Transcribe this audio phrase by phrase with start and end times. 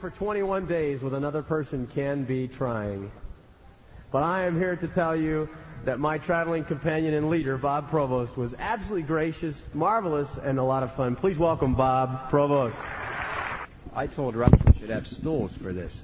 [0.00, 3.10] For 21 days with another person can be trying.
[4.10, 5.46] But I am here to tell you
[5.84, 10.82] that my traveling companion and leader, Bob Provost, was absolutely gracious, marvelous, and a lot
[10.82, 11.16] of fun.
[11.16, 12.78] Please welcome Bob Provost.
[13.94, 16.00] I told Russ we should have stools for this.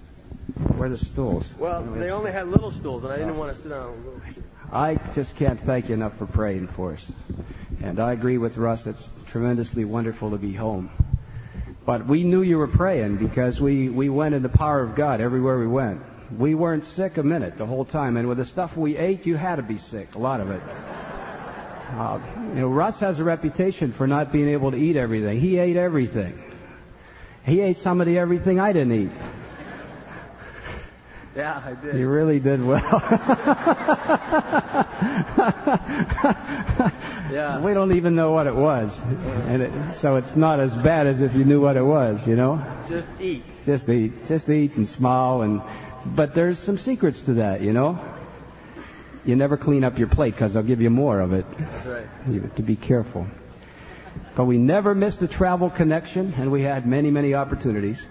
[0.76, 1.46] Where are the stools?
[1.58, 3.38] Well, they only had little stools, and I didn't oh.
[3.38, 4.44] want to sit on them.
[4.70, 7.06] I just can't thank you enough for praying for us.
[7.82, 8.86] And I agree with Russ.
[8.86, 10.90] It's tremendously wonderful to be home.
[11.90, 15.20] But we knew you were praying because we, we went in the power of God
[15.20, 16.00] everywhere we went.
[16.38, 18.16] We weren't sick a minute the whole time.
[18.16, 20.62] And with the stuff we ate, you had to be sick, a lot of it.
[20.62, 22.20] Uh,
[22.54, 25.40] you know, Russ has a reputation for not being able to eat everything.
[25.40, 26.40] He ate everything.
[27.44, 29.12] He ate some of the everything I didn't eat.
[31.36, 31.94] Yeah, I did.
[31.94, 32.80] You really did well.
[37.30, 37.60] yeah.
[37.60, 38.98] We don't even know what it was,
[39.46, 42.26] and it, so it's not as bad as if you knew what it was.
[42.26, 42.64] You know.
[42.88, 43.44] Just eat.
[43.64, 44.26] Just eat.
[44.26, 45.62] Just eat and smile, and
[46.04, 47.60] but there's some secrets to that.
[47.60, 48.00] You know.
[49.24, 51.46] You never clean up your plate because they'll give you more of it.
[51.58, 52.06] That's right.
[52.28, 53.26] You have to be careful.
[54.34, 58.04] But we never missed a travel connection, and we had many, many opportunities.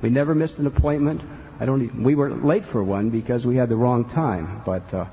[0.00, 1.22] We never missed an appointment.
[1.58, 1.82] I don't.
[1.82, 4.62] Even, we were late for one because we had the wrong time.
[4.64, 5.06] But uh,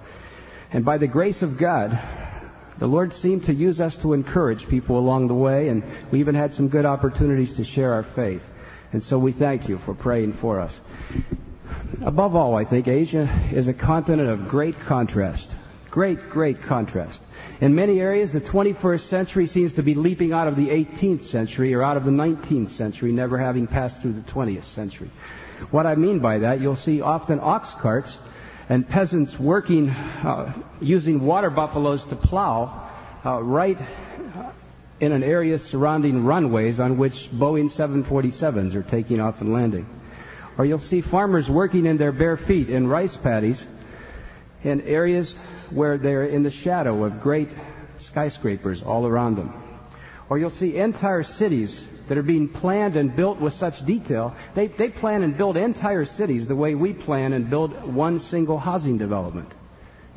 [0.72, 2.00] and by the grace of God,
[2.78, 6.36] the Lord seemed to use us to encourage people along the way, and we even
[6.36, 8.48] had some good opportunities to share our faith.
[8.92, 10.80] And so we thank you for praying for us.
[12.02, 15.50] Above all, I think Asia is a continent of great contrast.
[15.90, 17.22] Great, great contrast.
[17.62, 21.74] In many areas, the 21st century seems to be leaping out of the 18th century
[21.74, 25.12] or out of the 19th century, never having passed through the 20th century.
[25.72, 28.18] What I mean by that, you'll see often ox carts
[28.70, 32.90] and peasants working, uh, using water buffaloes to plow
[33.26, 33.78] uh, right
[35.00, 39.88] in an area surrounding runways on which Boeing 747s are taking off and landing.
[40.58, 43.64] Or you'll see farmers working in their bare feet in rice paddies
[44.64, 45.36] in areas
[45.72, 47.50] where they're in the shadow of great
[47.98, 49.54] skyscrapers all around them.
[50.30, 54.36] Or you'll see entire cities that are being planned and built with such detail.
[54.56, 58.60] They, they plan and build entire cities the way we plan and build one single
[58.60, 59.52] housing development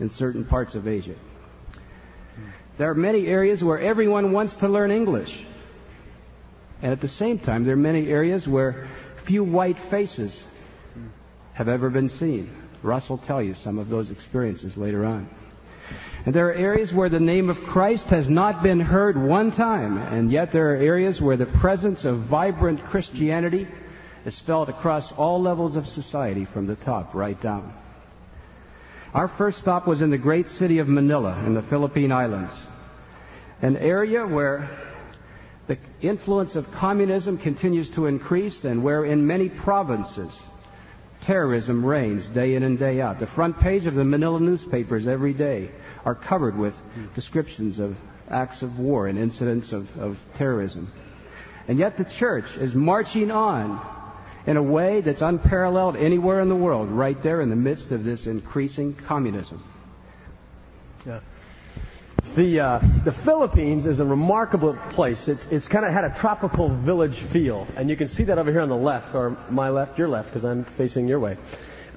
[0.01, 1.15] in certain parts of Asia.
[2.79, 5.45] There are many areas where everyone wants to learn English.
[6.83, 8.89] And at the same time, there are many areas where
[9.25, 10.45] few white faces
[11.55, 12.51] have ever been seen.
[12.83, 15.29] Russ will tell you some of those experiences later on.
[16.25, 19.97] And there are areas where the name of Christ has not been heard one time,
[19.99, 23.69] and yet there are areas where the presence of vibrant Christianity
[24.25, 27.73] is felt across all levels of society from the top right down.
[29.15, 32.55] Our first stop was in the great city of Manila in the Philippine Islands,
[33.63, 34.69] an area where
[35.69, 40.39] the influence of communism continues to increase and where in many provinces
[41.27, 43.19] terrorism reigns day in and day out.
[43.19, 45.71] The front page of the Manila newspapers every day
[46.05, 46.81] are covered with
[47.17, 47.97] descriptions of
[48.31, 50.91] acts of war and incidents of, of terrorism.
[51.67, 53.85] And yet the church is marching on
[54.47, 58.05] in a way that's unparalleled anywhere in the world, right there in the midst of
[58.05, 59.65] this increasing communism.
[61.05, 61.19] Yeah.
[62.37, 65.27] The, uh, the Philippines is a remarkable place.
[65.27, 67.67] It's, it's kind of had a tropical village feel.
[67.77, 70.29] And you can see that over here on the left, or my left, your left,
[70.29, 71.39] because I'm facing your way.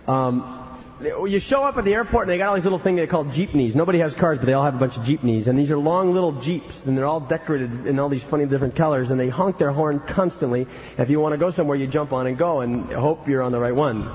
[0.07, 3.07] Um, you show up at the airport and they got all these little things they
[3.07, 3.75] call jeepneys.
[3.75, 5.49] Nobody has cars, but they all have a bunch of jeepneys.
[5.49, 8.77] And these are long little jeeps, and they're all decorated in all these funny different
[8.77, 10.67] colors, and they honk their horn constantly.
[10.97, 13.51] If you want to go somewhere, you jump on and go and hope you're on
[13.51, 14.09] the right one.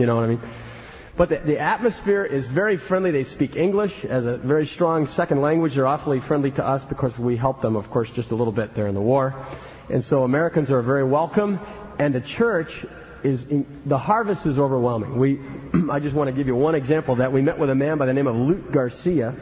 [0.00, 0.40] You know what I mean?
[1.18, 3.10] But the, the atmosphere is very friendly.
[3.10, 5.74] They speak English as a very strong second language.
[5.74, 8.78] They're awfully friendly to us because we help them, of course, just a little bit
[8.78, 9.34] in the war.
[9.90, 11.58] And so Americans are very welcome.
[11.98, 12.86] And the church
[13.24, 15.18] is, in, the harvest is overwhelming.
[15.18, 15.40] We,
[15.90, 17.32] I just want to give you one example that.
[17.32, 19.34] We met with a man by the name of Luke Garcia.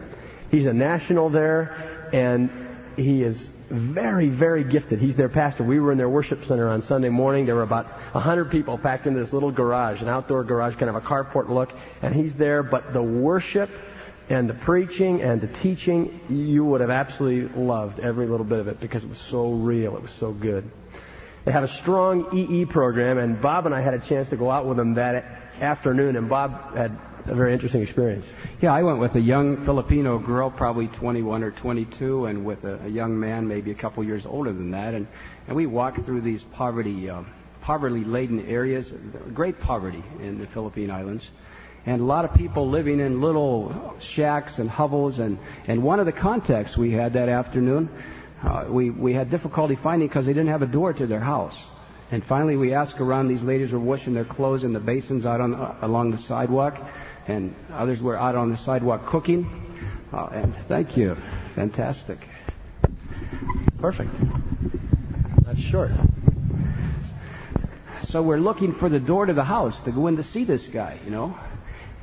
[0.51, 2.49] He's a national there, and
[2.97, 5.01] he is very, very gifted.
[5.01, 5.65] He's their pastor.
[5.65, 7.47] We were in their worship center on Sunday morning.
[7.47, 10.97] There were about 100 people packed into this little garage, an outdoor garage, kind of
[10.97, 12.63] a carport look, and he's there.
[12.63, 13.71] But the worship
[14.29, 18.69] and the preaching and the teaching, you would have absolutely loved every little bit of
[18.69, 19.97] it because it was so real.
[19.97, 20.69] It was so good.
[21.45, 24.51] They have a strong EE program, and Bob and I had a chance to go
[24.51, 28.27] out with them that afternoon, and Bob had a very interesting experience.
[28.61, 32.79] Yeah, I went with a young Filipino girl, probably 21 or 22, and with a,
[32.85, 35.07] a young man, maybe a couple years older than that, and
[35.47, 37.23] and we walked through these poverty uh,
[37.63, 38.93] poverty-laden areas,
[39.35, 41.29] great poverty in the Philippine Islands,
[41.85, 46.07] and a lot of people living in little shacks and hovels, and and one of
[46.07, 47.89] the contexts we had that afternoon.
[48.43, 51.57] Uh, we we had difficulty finding because they didn't have a door to their house.
[52.11, 53.27] And finally, we asked around.
[53.27, 56.79] These ladies were washing their clothes in the basins out on along the sidewalk,
[57.27, 59.49] and others were out on the sidewalk cooking.
[60.13, 61.17] Uh, and thank you,
[61.55, 62.19] fantastic,
[63.79, 64.11] perfect.
[65.43, 65.91] That's short.
[68.05, 70.67] So we're looking for the door to the house to go in to see this
[70.67, 71.39] guy, you know,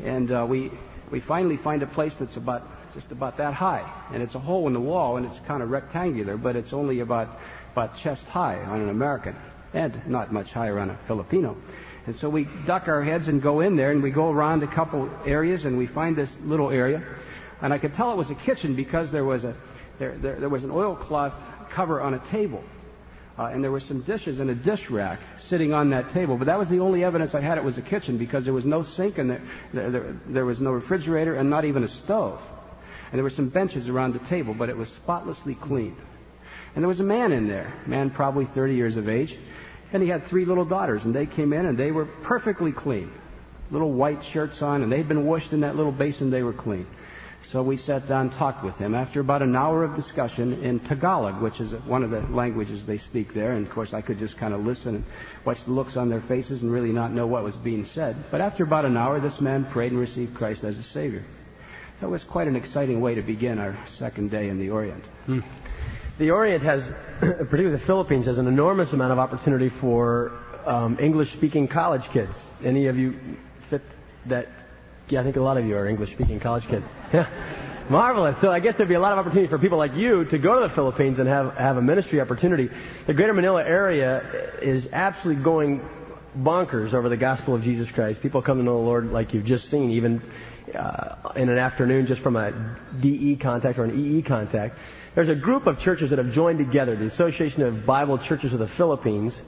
[0.04, 0.72] and uh, we
[1.10, 4.68] we finally find a place that's about just about that high, and it's a hole
[4.68, 7.40] in the wall, and it's kind of rectangular, but it's only about
[7.72, 9.36] about chest high on an American
[9.74, 11.58] and not much higher on a Filipino.
[12.06, 14.68] And so we duck our heads and go in there, and we go around a
[14.68, 17.04] couple areas, and we find this little area.
[17.62, 19.56] And I could tell it was a kitchen because there was a
[20.00, 21.34] there, there, there was an oilcloth
[21.70, 22.64] cover on a table.
[23.38, 26.38] Uh, and there were some dishes in a dish rack sitting on that table.
[26.38, 28.66] But that was the only evidence I had it was a kitchen because there was
[28.66, 29.42] no sink and there,
[29.74, 32.42] there, there, was no refrigerator and not even a stove.
[33.12, 35.96] And there were some benches around the table, but it was spotlessly clean.
[36.76, 39.38] And there was a man in there, man probably 30 years of age,
[39.94, 43.12] and he had three little daughters, and they came in and they were perfectly clean.
[43.72, 46.88] Little white shirts on, and they'd been washed in that little basin, they were clean.
[47.44, 48.96] So we sat down and talked with him.
[48.96, 52.98] After about an hour of discussion in Tagalog, which is one of the languages they
[52.98, 55.06] speak there, and of course I could just kind of listen and
[55.46, 58.16] watch the looks on their faces and really not know what was being said.
[58.32, 61.24] But after about an hour, this man prayed and received Christ as a Savior.
[62.00, 65.04] That was quite an exciting way to begin our second day in the Orient.
[65.26, 65.40] Hmm.
[66.20, 70.32] The Orient has, particularly the Philippines, has an enormous amount of opportunity for
[70.66, 72.40] um, English-speaking college kids.
[72.64, 73.20] Any of you
[73.62, 73.82] fit
[74.28, 74.48] that?
[75.10, 76.86] Yeah, I think a lot of you are English-speaking college kids.
[77.12, 77.28] Yeah.
[77.90, 78.38] Marvelous.
[78.38, 80.56] So I guess there'd be a lot of opportunity for people like you to go
[80.56, 82.70] to the Philippines and have, have a ministry opportunity.
[83.08, 85.82] The greater Manila area is absolutely going
[86.38, 88.22] bonkers over the gospel of Jesus Christ.
[88.22, 90.22] People come to know the Lord like you've just seen, even
[90.74, 92.54] uh, in an afternoon just from a
[93.00, 94.78] DE contact or an EE contact.
[95.16, 98.58] There's a group of churches that have joined together, the Association of Bible Churches of
[98.58, 99.40] the Philippines,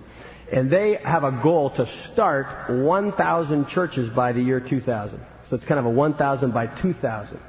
[0.52, 5.20] and they have a goal to start 1,000 churches by the year 2000.
[5.46, 7.40] So it's kind of a 1,000 by 2,000.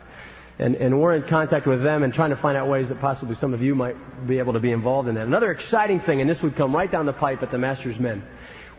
[0.59, 3.35] And, and we're in contact with them and trying to find out ways that possibly
[3.35, 5.27] some of you might be able to be involved in that.
[5.27, 8.23] Another exciting thing, and this would come right down the pipe at the Master's Men.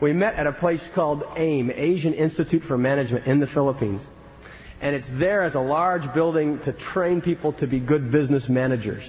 [0.00, 4.04] We met at a place called AIM, Asian Institute for Management in the Philippines.
[4.80, 9.04] And it's there as a large building to train people to be good business managers.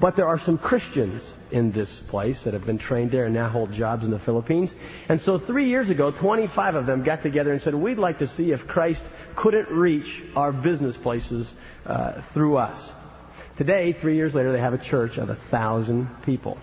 [0.00, 3.48] But there are some Christians in this place that have been trained there and now
[3.48, 4.72] hold jobs in the Philippines.
[5.08, 8.26] And so three years ago, 25 of them got together and said, we'd like to
[8.26, 9.02] see if Christ
[9.34, 11.52] couldn't reach our business places
[11.84, 12.92] uh, through us.
[13.56, 16.58] Today, three years later, they have a church of a thousand people.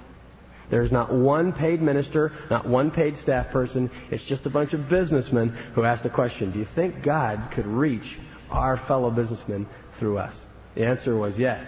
[0.70, 3.92] There's not one paid minister, not one paid staff person.
[4.10, 7.68] It's just a bunch of businessmen who asked the question, do you think God could
[7.68, 8.18] reach
[8.50, 10.40] our fellow businessmen through us?
[10.76, 11.66] The answer was yes.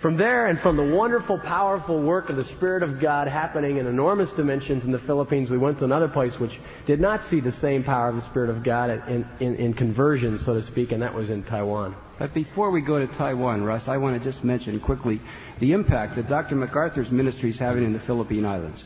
[0.00, 3.86] From there and from the wonderful, powerful work of the Spirit of God happening in
[3.86, 7.52] enormous dimensions in the Philippines, we went to another place which did not see the
[7.52, 11.02] same power of the Spirit of God in, in, in conversion, so to speak, and
[11.02, 11.94] that was in Taiwan.
[12.18, 15.20] But before we go to Taiwan, Russ, I want to just mention quickly
[15.58, 16.56] the impact that Dr.
[16.56, 18.84] MacArthur's ministry is having in the Philippine Islands.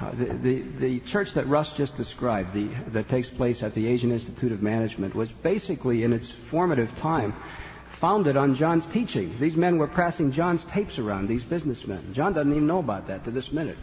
[0.00, 3.86] Uh, the, the, the, church that Russ just described, the, that takes place at the
[3.86, 7.34] Asian Institute of Management, was basically in its formative time
[8.00, 9.36] founded on John's teaching.
[9.38, 12.12] These men were passing John's tapes around, these businessmen.
[12.14, 13.78] John doesn't even know about that to this minute.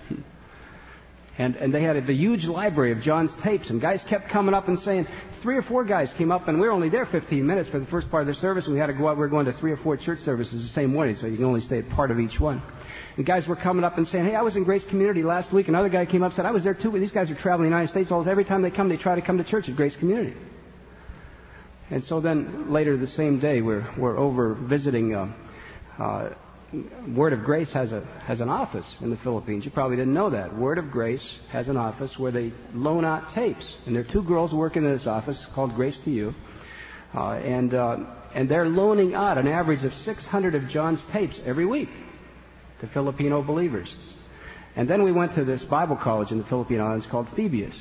[1.37, 4.69] And, and they had a, huge library of John's tapes, and guys kept coming up
[4.69, 5.05] and saying,
[5.41, 7.85] three or four guys came up, and we were only there 15 minutes for the
[7.85, 9.51] first part of the service, and we had to go out, we were going to
[9.51, 12.09] three or four church services the same morning, so you can only stay at part
[12.09, 12.61] of each one.
[13.17, 15.67] And guys were coming up and saying, hey, I was in Grace Community last week.
[15.67, 17.69] Another guy came up and said, I was there too, but these guys are traveling
[17.69, 18.11] the United States.
[18.11, 20.37] All every time they come, they try to come to church at Grace Community.
[21.91, 25.13] And so then later the same day, we're, we're over visiting.
[25.13, 25.31] Uh,
[25.99, 26.29] uh,
[27.07, 29.63] Word of Grace has a has an office in the Philippines.
[29.63, 30.57] You probably didn't know that.
[30.57, 34.23] Word of Grace has an office where they loan out tapes, and there are two
[34.23, 36.35] girls working in this office called Grace to You,
[37.13, 37.99] uh, and uh,
[38.33, 41.89] and they're loaning out an average of 600 of John's tapes every week
[42.81, 43.95] to Filipino believers.
[44.75, 47.75] And then we went to this Bible college in the Philippine Islands called FEBIAS.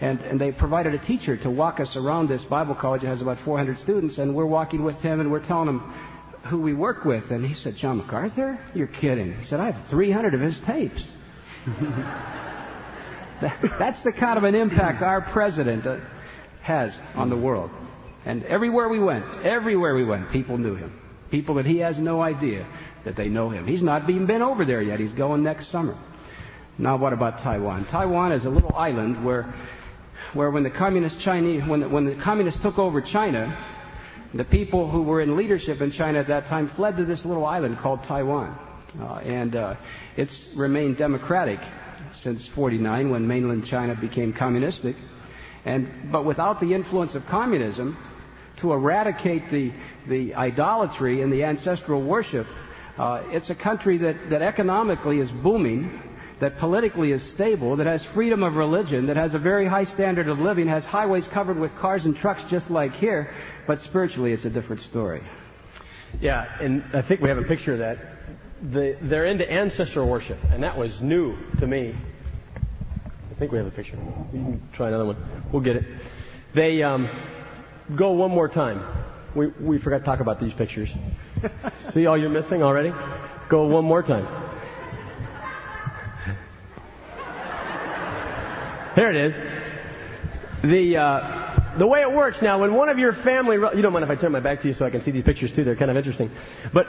[0.00, 3.04] And, and they provided a teacher to walk us around this Bible college.
[3.04, 5.80] It has about 400 students, and we're walking with him, and we're telling him
[6.44, 7.30] who we work with.
[7.30, 8.58] And he said, John MacArthur?
[8.74, 9.36] You're kidding.
[9.38, 11.02] He said, I have 300 of his tapes.
[13.40, 15.98] That's the kind of an impact our president uh,
[16.62, 17.70] has on the world.
[18.24, 21.00] And everywhere we went, everywhere we went, people knew him.
[21.30, 22.66] People that he has no idea
[23.04, 23.66] that they know him.
[23.66, 25.00] He's not even been over there yet.
[25.00, 25.96] He's going next summer.
[26.78, 27.84] Now, what about Taiwan?
[27.86, 29.54] Taiwan is a little island where
[30.32, 33.56] where when the communist Chinese, when the, when the communists took over China,
[34.34, 37.46] the people who were in leadership in China at that time fled to this little
[37.46, 38.58] island called Taiwan.
[39.00, 39.74] Uh, and uh,
[40.16, 41.60] it's remained democratic
[42.12, 44.96] since 49 when mainland China became communistic.
[45.64, 47.96] And, but without the influence of communism,
[48.56, 49.72] to eradicate the,
[50.06, 52.46] the idolatry and the ancestral worship,
[52.98, 56.00] uh, it's a country that, that economically is booming,
[56.40, 60.28] that politically is stable, that has freedom of religion, that has a very high standard
[60.28, 63.32] of living, has highways covered with cars and trucks just like here,
[63.66, 65.22] but spiritually it's a different story.
[66.20, 67.98] Yeah, and I think we have a picture of that.
[68.62, 71.94] The, they're into ancestor worship, and that was new to me.
[73.30, 73.96] I think we have a picture.
[74.32, 75.16] We can try another one.
[75.50, 75.84] We'll get it.
[76.52, 77.08] They um,
[77.94, 78.82] go one more time.
[79.34, 80.92] We, we forgot to talk about these pictures.
[81.92, 82.92] See all you're missing already?
[83.48, 84.26] Go one more time.
[88.96, 89.34] There it is.
[90.62, 94.04] The uh, the way it works now, when one of your family, you don't mind
[94.04, 95.64] if I turn my back to you so I can see these pictures too?
[95.64, 96.30] They're kind of interesting.
[96.72, 96.86] But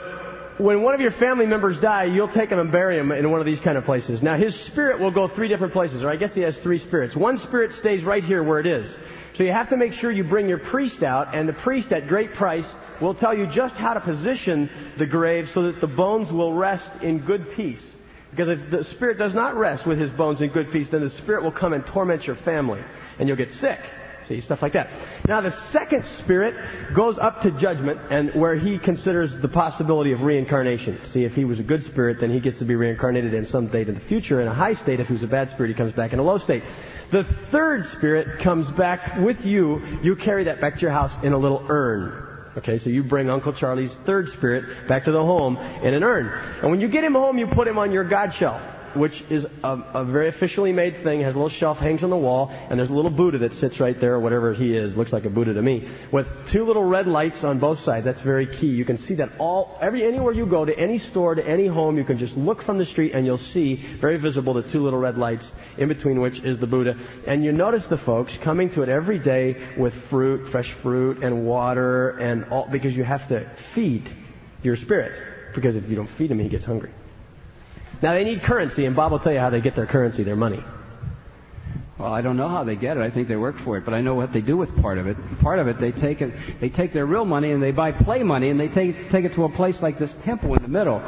[0.60, 3.40] when one of your family members die, you'll take him and bury him in one
[3.40, 4.22] of these kind of places.
[4.22, 7.16] Now his spirit will go three different places, or I guess he has three spirits.
[7.16, 8.94] One spirit stays right here where it is.
[9.34, 12.06] So you have to make sure you bring your priest out, and the priest at
[12.06, 12.66] great price
[13.00, 16.88] will tell you just how to position the grave so that the bones will rest
[17.02, 17.82] in good peace.
[18.36, 21.08] Because if the spirit does not rest with his bones in good peace, then the
[21.08, 22.84] spirit will come and torment your family,
[23.18, 23.80] and you'll get sick.
[24.28, 24.90] See, stuff like that.
[25.26, 30.22] Now the second spirit goes up to judgment and where he considers the possibility of
[30.22, 31.02] reincarnation.
[31.04, 33.68] See, if he was a good spirit, then he gets to be reincarnated in some
[33.68, 34.40] date in the future.
[34.40, 36.24] In a high state, if he was a bad spirit, he comes back in a
[36.24, 36.64] low state.
[37.10, 40.00] The third spirit comes back with you.
[40.02, 42.25] You carry that back to your house in a little urn.
[42.56, 46.28] Okay, so you bring Uncle Charlie's third spirit back to the home in an urn.
[46.62, 48.62] And when you get him home, you put him on your God shelf
[48.96, 52.16] which is a, a, very officially made thing, has a little shelf, hangs on the
[52.16, 55.12] wall, and there's a little Buddha that sits right there, or whatever he is, looks
[55.12, 58.04] like a Buddha to me, with two little red lights on both sides.
[58.04, 58.68] That's very key.
[58.68, 61.96] You can see that all, every, anywhere you go, to any store, to any home,
[61.96, 64.98] you can just look from the street and you'll see, very visible, the two little
[64.98, 66.96] red lights, in between which is the Buddha.
[67.26, 71.46] And you notice the folks coming to it every day with fruit, fresh fruit, and
[71.46, 74.08] water, and all, because you have to feed
[74.62, 75.12] your spirit.
[75.54, 76.90] Because if you don't feed him, he gets hungry.
[78.02, 80.36] Now they need currency, and Bob will tell you how they get their currency, their
[80.36, 80.62] money.
[81.98, 83.02] Well, I don't know how they get it.
[83.02, 85.06] I think they work for it, but I know what they do with part of
[85.06, 85.16] it.
[85.40, 88.22] Part of it, they take it, they take their real money and they buy play
[88.22, 91.02] money, and they take take it to a place like this temple in the middle.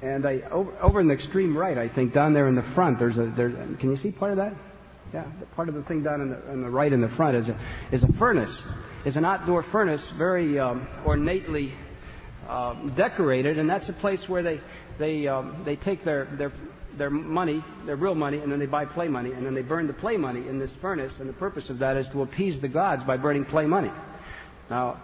[0.00, 2.98] And I over, over in the extreme right, I think down there in the front,
[2.98, 3.50] there's a there.
[3.50, 4.54] Can you see part of that?
[5.12, 5.24] Yeah,
[5.54, 7.58] part of the thing down in the, in the right in the front is a
[7.92, 8.62] is a furnace.
[9.04, 11.74] Is an outdoor furnace, very um, ornately
[12.48, 14.60] um, decorated, and that's a place where they
[14.98, 16.52] they um, they take their their
[16.96, 19.86] their money, their real money, and then they buy play money, and then they burn
[19.86, 22.68] the play money in this furnace, and the purpose of that is to appease the
[22.68, 23.90] gods by burning play money.
[24.70, 25.00] Now,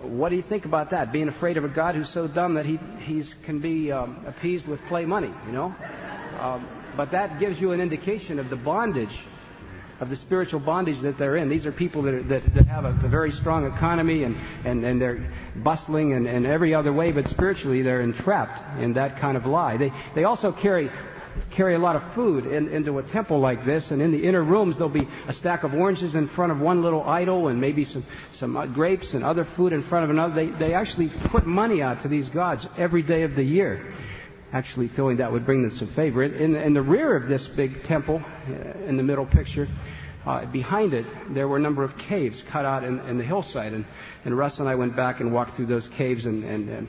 [0.00, 1.12] what do you think about that?
[1.12, 4.66] Being afraid of a god who's so dumb that he he's can be um, appeased
[4.66, 5.74] with play money, you know?
[6.40, 9.18] Um, but that gives you an indication of the bondage
[10.00, 11.48] of the spiritual bondage that they're in.
[11.48, 14.84] These are people that, are, that, that have a, a, very strong economy and, and,
[14.84, 19.36] and they're bustling and, and every other way, but spiritually they're entrapped in that kind
[19.36, 19.76] of lie.
[19.76, 20.90] They, they also carry
[21.50, 24.42] carry a lot of food in, into a temple like this, and in the inner
[24.42, 27.84] rooms there'll be a stack of oranges in front of one little idol, and maybe
[27.84, 30.34] some some grapes and other food in front of another.
[30.34, 33.92] They they actually put money out to these gods every day of the year
[34.54, 36.22] actually feeling that would bring them some favor.
[36.22, 39.68] In, in the rear of this big temple, uh, in the middle picture,
[40.24, 43.72] uh, behind it, there were a number of caves cut out in, in, the hillside.
[43.74, 43.84] And,
[44.24, 46.88] and Russ and I went back and walked through those caves, and, and, and,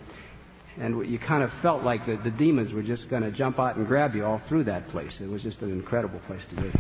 [0.78, 3.78] and you kind of felt like the, the demons were just going to jump out
[3.78, 5.20] and grab you all through that place.
[5.20, 6.72] It was just an incredible place to be.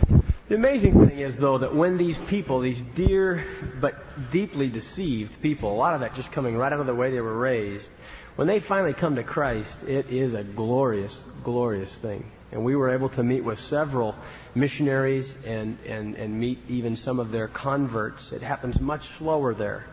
[0.48, 3.48] The amazing thing is, though, that when these people, these dear
[3.82, 3.96] but
[4.32, 7.22] deeply deceived people, a lot of that just coming right out of the way they
[7.22, 7.90] were raised,
[8.36, 12.30] when they finally come to Christ, it is a glorious, glorious thing.
[12.52, 14.14] And we were able to meet with several
[14.54, 18.34] missionaries and, and, and meet even some of their converts.
[18.34, 19.86] It happens much slower there.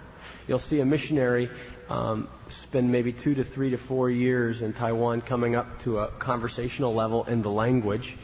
[0.48, 1.50] You'll see a missionary
[1.88, 6.08] um, spend maybe two to three to four years in Taiwan coming up to a
[6.08, 8.16] conversational level in the language.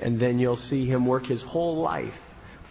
[0.00, 2.18] And then you'll see him work his whole life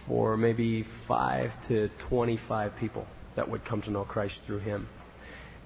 [0.06, 4.88] for maybe five to 25 people that would come to know Christ through him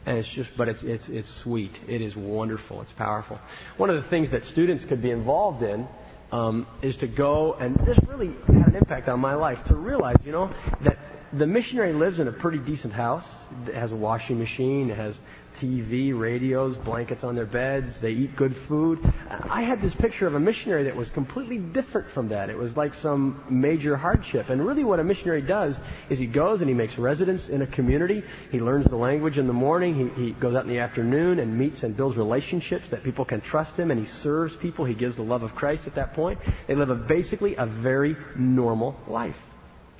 [0.06, 1.74] and it's just, but it's, it's, it's sweet.
[1.88, 2.80] It is wonderful.
[2.80, 3.40] It's powerful.
[3.76, 5.88] One of the things that students could be involved in
[6.30, 10.16] um, is to go, and this really had an impact on my life, to realize,
[10.24, 10.98] you know, that
[11.32, 13.26] the missionary lives in a pretty decent house.
[13.66, 14.90] It has a washing machine.
[14.90, 15.18] It has
[15.60, 17.98] TV, radios, blankets on their beds.
[17.98, 19.00] They eat good food.
[19.28, 22.50] I had this picture of a missionary that was completely different from that.
[22.50, 24.50] It was like some major hardship.
[24.50, 25.76] And really what a missionary does
[26.08, 28.22] is he goes and he makes residence in a community.
[28.50, 29.94] He learns the language in the morning.
[29.94, 33.40] He, he goes out in the afternoon and meets and builds relationships that people can
[33.40, 34.84] trust him and he serves people.
[34.84, 36.38] He gives the love of Christ at that point.
[36.66, 39.38] They live a basically a very normal life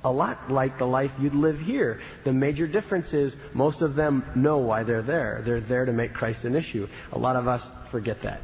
[0.07, 2.01] a lot like the life you'd live here.
[2.23, 5.43] The major difference is most of them know why they're there.
[5.45, 6.87] They're there to make Christ an issue.
[7.13, 8.41] A lot of us forget that.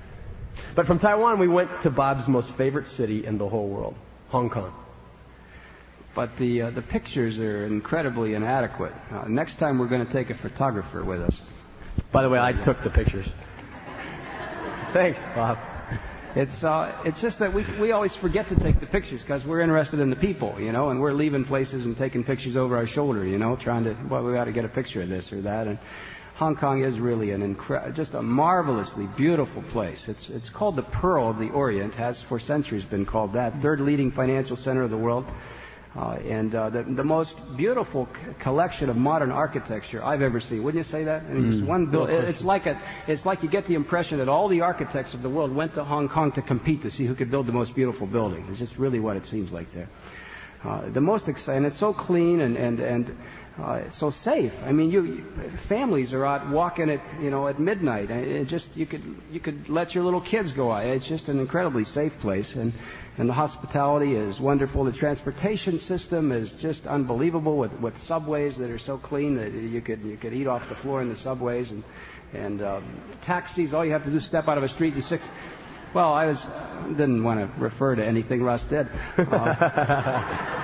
[0.75, 3.95] But from Taiwan, we went to Bob's most favorite city in the whole world,
[4.31, 4.75] Hong Kong.
[6.15, 8.93] But the uh, the pictures are incredibly inadequate.
[9.11, 11.41] Uh, next time, we're going to take a photographer with us.
[12.11, 13.31] By the way, I took the pictures.
[14.93, 15.59] Thanks, Bob.
[16.35, 19.61] It's uh, it's just that we we always forget to take the pictures because we're
[19.61, 22.87] interested in the people, you know, and we're leaving places and taking pictures over our
[22.87, 25.43] shoulder, you know, trying to well we got to get a picture of this or
[25.43, 25.67] that.
[25.67, 25.79] And
[26.37, 30.09] Hong Kong is really an incredible, just a marvelously beautiful place.
[30.09, 33.81] It's it's called the Pearl of the Orient, has for centuries been called that, third
[33.81, 35.27] leading financial center of the world.
[35.95, 40.63] Uh, and uh, the, the most beautiful c- collection of modern architecture I've ever seen.
[40.63, 41.23] Wouldn't you say that?
[41.23, 41.53] I mean, mm.
[41.53, 42.09] just one build.
[42.09, 45.21] No it's like a, it's like you get the impression that all the architects of
[45.21, 47.75] the world went to Hong Kong to compete to see who could build the most
[47.75, 48.47] beautiful building.
[48.49, 49.91] It's just really what it seems like there.
[50.65, 51.67] Uh, the most exciting.
[51.67, 53.19] It's so clean and and and
[53.59, 54.55] uh, so safe.
[54.65, 55.25] I mean, you
[55.57, 58.11] families are out walking at you know at midnight.
[58.11, 60.87] It just you could you could let your little kids go out.
[60.87, 62.73] It's just an incredibly safe place and
[63.19, 64.85] and the hospitality is wonderful.
[64.85, 69.81] The transportation system is just unbelievable with, with subways that are so clean that you
[69.81, 71.85] could you could eat off the floor in the subways and
[72.33, 72.85] and um,
[73.23, 73.75] taxis.
[73.75, 75.25] All you have to do is step out of a street and six.
[75.93, 76.43] Well, I was
[76.89, 78.89] didn't want to refer to anything Russ did.
[79.19, 80.59] Uh,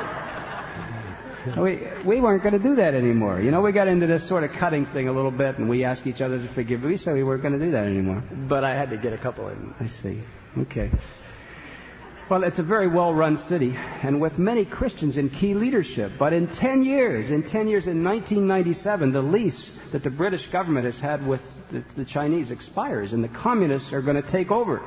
[1.59, 3.43] we we weren't going to do that anymore.
[3.43, 5.85] You know, we got into this sort of cutting thing a little bit, and we
[5.85, 6.83] asked each other to forgive.
[6.83, 8.23] We said we weren't going to do that anymore.
[8.33, 9.75] But I had to get a couple in.
[9.78, 10.23] I see.
[10.57, 10.90] Okay.
[12.28, 16.12] Well, it's a very well-run city, and with many Christians in key leadership.
[16.18, 20.85] But in 10 years, in 10 years, in 1997, the lease that the British government
[20.85, 24.82] has had with the, the Chinese expires, and the communists are going to take over.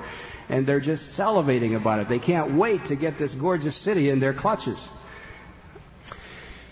[0.50, 2.10] And they're just salivating about it.
[2.10, 4.77] They can't wait to get this gorgeous city in their clutches.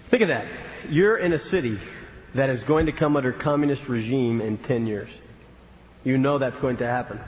[0.09, 0.45] Think of that.
[0.87, 1.79] You're in a city
[2.35, 5.09] that is going to come under communist regime in 10 years.
[6.03, 7.19] You know that's going to happen.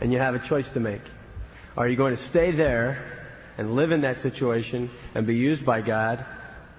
[0.00, 1.02] And you have a choice to make.
[1.76, 3.02] Are you going to stay there
[3.56, 6.24] and live in that situation and be used by God?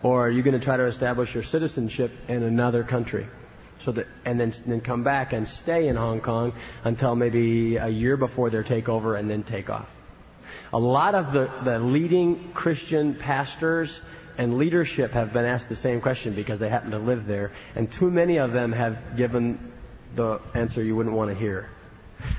[0.03, 3.27] Or are you going to try to establish your citizenship in another country?
[3.81, 7.87] So that, and then, then come back and stay in Hong Kong until maybe a
[7.87, 9.89] year before their takeover and then take off.
[10.73, 13.99] A lot of the, the leading Christian pastors
[14.37, 17.91] and leadership have been asked the same question because they happen to live there, and
[17.91, 19.71] too many of them have given
[20.15, 21.69] the answer you wouldn't want to hear.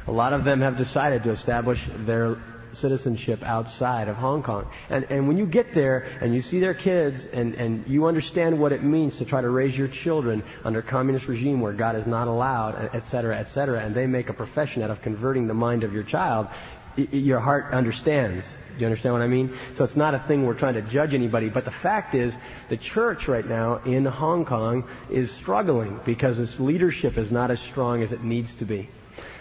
[0.07, 2.37] A lot of them have decided to establish their
[2.73, 4.66] citizenship outside of Hong Kong.
[4.88, 8.59] And, and when you get there and you see their kids and, and you understand
[8.59, 11.97] what it means to try to raise your children under a communist regime where God
[11.97, 15.47] is not allowed, et cetera, et cetera, and they make a profession out of converting
[15.47, 16.49] the mind of your child,
[16.97, 18.47] your heart understands.
[18.47, 19.57] Do you understand what I mean?
[19.77, 22.35] So it's not a thing we're trying to judge anybody, but the fact is
[22.68, 27.61] the church right now in Hong Kong is struggling because its leadership is not as
[27.61, 28.88] strong as it needs to be.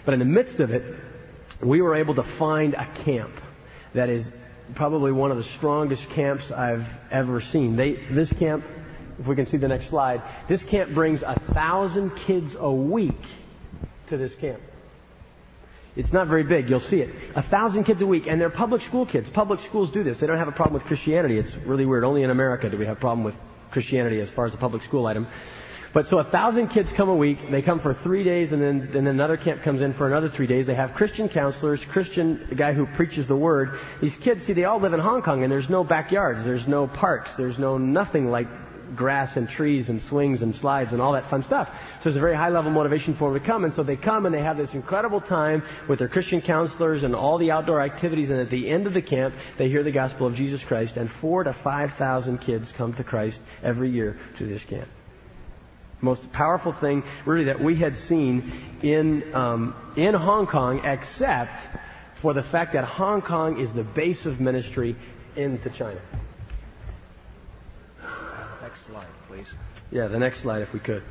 [0.04, 0.84] But in the midst of it,
[1.60, 3.32] we were able to find a camp
[3.94, 4.30] that is
[4.74, 7.76] probably one of the strongest camps I've ever seen.
[7.76, 8.64] They, this camp,
[9.18, 13.20] if we can see the next slide, this camp brings a thousand kids a week
[14.08, 14.60] to this camp.
[15.94, 16.70] It's not very big.
[16.70, 17.14] You'll see it.
[17.34, 19.28] A thousand kids a week, and they're public school kids.
[19.28, 20.18] Public schools do this.
[20.18, 21.36] They don't have a problem with Christianity.
[21.36, 22.04] It's really weird.
[22.04, 23.34] Only in America do we have a problem with
[23.72, 25.26] Christianity as far as a public school item.
[25.92, 27.50] But so a thousand kids come a week.
[27.50, 30.46] They come for three days, and then, then another camp comes in for another three
[30.46, 30.66] days.
[30.66, 33.78] They have Christian counselors, Christian guy who preaches the word.
[34.00, 36.86] These kids, see, they all live in Hong Kong, and there's no backyards, there's no
[36.86, 38.48] parks, there's no nothing like
[38.96, 41.68] grass and trees and swings and slides and all that fun stuff.
[41.98, 43.64] So there's a very high level motivation for them to come.
[43.64, 47.14] And so they come and they have this incredible time with their Christian counselors and
[47.14, 48.28] all the outdoor activities.
[48.28, 50.96] And at the end of the camp, they hear the gospel of Jesus Christ.
[50.96, 54.88] And four to five thousand kids come to Christ every year to this camp
[56.02, 61.66] most powerful thing really that we had seen in um, in Hong Kong, except
[62.14, 64.96] for the fact that Hong Kong is the base of ministry
[65.36, 66.00] into China.
[68.60, 69.46] Next slide, please.
[69.90, 71.02] Yeah, the next slide, if we could.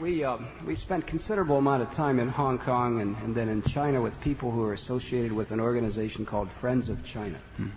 [0.00, 3.62] We uh, we spent considerable amount of time in Hong Kong and, and, then in
[3.62, 7.68] China with people who are associated with an organization called Friends of China, hmm.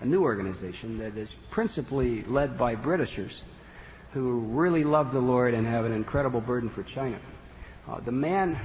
[0.00, 3.42] a new organization that is principally led by Britishers
[4.16, 7.18] who really love the Lord and have an incredible burden for China.
[7.86, 8.58] Uh, the man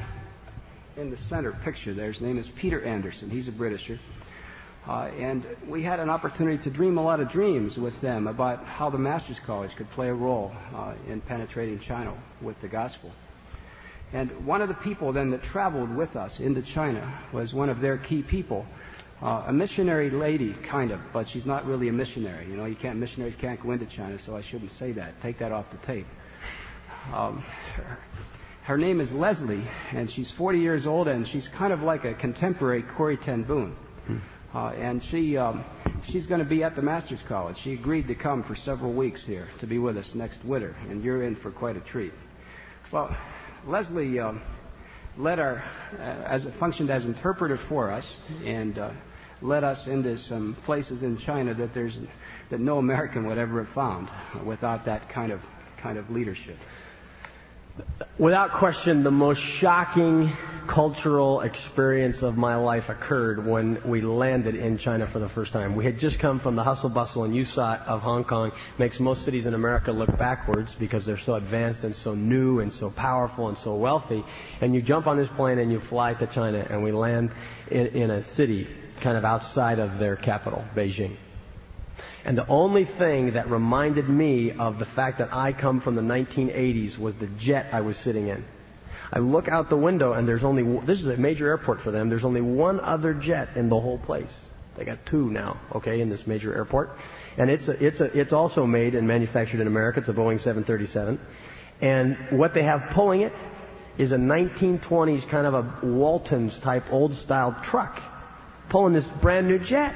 [0.95, 3.29] in the center picture there, his name is Peter Anderson.
[3.29, 3.99] He's a Britisher.
[4.87, 8.63] Uh, and we had an opportunity to dream a lot of dreams with them about
[8.63, 13.11] how the Master's College could play a role uh, in penetrating China with the gospel.
[14.13, 17.81] And one of the people then that traveled with us into China was one of
[17.81, 18.65] their key people,
[19.21, 22.47] uh, a missionary lady, kind of, but she's not really a missionary.
[22.47, 25.21] You know, you can't missionaries can't go into China, so I shouldn't say that.
[25.21, 26.07] Take that off the tape.
[27.13, 27.43] Um,
[27.75, 27.97] her,
[28.63, 32.13] her name is Leslie, and she's 40 years old, and she's kind of like a
[32.13, 33.75] contemporary Corrie ten Boom.
[34.07, 34.17] Hmm.
[34.53, 35.63] Uh, and she um,
[36.03, 37.57] she's going to be at the Master's College.
[37.57, 41.03] She agreed to come for several weeks here to be with us next winter, and
[41.03, 42.11] you're in for quite a treat.
[42.91, 43.15] Well,
[43.65, 44.41] Leslie um,
[45.17, 45.63] led our,
[45.97, 48.89] uh, as functioned as interpreter for us, and uh,
[49.41, 51.97] led us into some places in China that there's
[52.49, 54.09] that no American would ever have found
[54.43, 55.45] without that kind of
[55.77, 56.57] kind of leadership.
[58.17, 60.33] Without question, the most shocking
[60.67, 65.75] cultural experience of my life occurred when we landed in China for the first time.
[65.75, 68.51] We had just come from the hustle bustle and you saw of Hong Kong.
[68.77, 72.71] Makes most cities in America look backwards because they're so advanced and so new and
[72.71, 74.23] so powerful and so wealthy.
[74.59, 77.31] And you jump on this plane and you fly to China and we land
[77.69, 78.67] in, in a city
[79.01, 81.17] kind of outside of their capital, Beijing.
[82.23, 86.01] And the only thing that reminded me of the fact that I come from the
[86.01, 88.45] 1980s was the jet I was sitting in.
[89.11, 92.09] I look out the window and there's only, this is a major airport for them,
[92.09, 94.31] there's only one other jet in the whole place.
[94.77, 96.97] They got two now, okay, in this major airport.
[97.37, 99.99] And it's a, it's a, it's also made and manufactured in America.
[99.99, 101.19] It's a Boeing 737.
[101.81, 103.33] And what they have pulling it
[103.97, 108.01] is a 1920s kind of a Walton's type old style truck
[108.71, 109.93] pulling this brand new jet.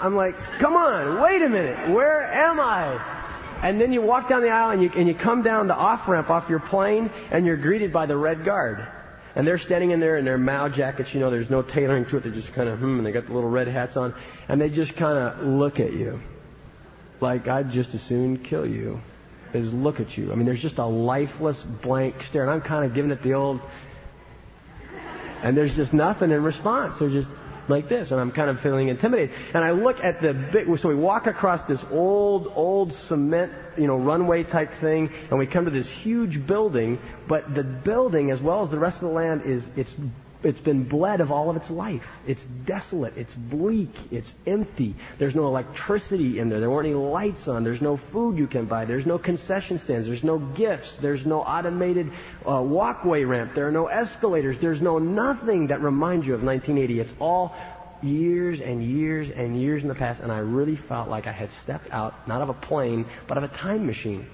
[0.00, 3.00] I'm like, come on, wait a minute, where am I?
[3.62, 6.08] And then you walk down the aisle and you, and you come down the off
[6.08, 8.86] ramp off your plane and you're greeted by the Red Guard.
[9.36, 12.16] And they're standing in there in their Mao jackets, you know, there's no tailoring to
[12.16, 12.22] it.
[12.22, 14.14] They're just kind of, hmm, and they got the little red hats on.
[14.48, 16.22] And they just kind of look at you.
[17.20, 19.02] Like, I'd just as soon kill you
[19.52, 20.32] as look at you.
[20.32, 22.42] I mean, there's just a lifeless blank stare.
[22.42, 23.60] And I'm kind of giving it the old,
[25.44, 26.98] and there's just nothing in response.
[26.98, 27.28] They're just,
[27.68, 29.34] like this, and I'm kind of feeling intimidated.
[29.54, 33.86] And I look at the big, so we walk across this old, old cement, you
[33.86, 38.40] know, runway type thing, and we come to this huge building, but the building, as
[38.40, 39.94] well as the rest of the land, is, it's
[40.44, 42.10] it's been bled of all of its life.
[42.26, 43.16] It's desolate.
[43.16, 43.94] It's bleak.
[44.10, 44.94] It's empty.
[45.18, 46.60] There's no electricity in there.
[46.60, 47.64] There weren't any lights on.
[47.64, 48.84] There's no food you can buy.
[48.84, 50.06] There's no concession stands.
[50.06, 50.94] There's no gifts.
[50.96, 52.12] There's no automated
[52.46, 53.54] uh, walkway ramp.
[53.54, 54.58] There are no escalators.
[54.58, 57.00] There's no nothing that reminds you of 1980.
[57.00, 57.54] It's all
[58.02, 61.50] years and years and years in the past, and I really felt like I had
[61.62, 64.26] stepped out, not of a plane, but of a time machine.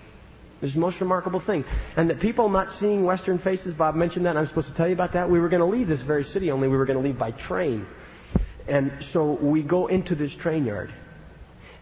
[0.63, 1.65] It's the most remarkable thing.
[1.97, 4.93] And that people not seeing Western faces, Bob mentioned that, I'm supposed to tell you
[4.93, 5.31] about that.
[5.31, 7.31] We were going to leave this very city, only we were going to leave by
[7.31, 7.87] train.
[8.69, 10.93] And so we go into this train yard.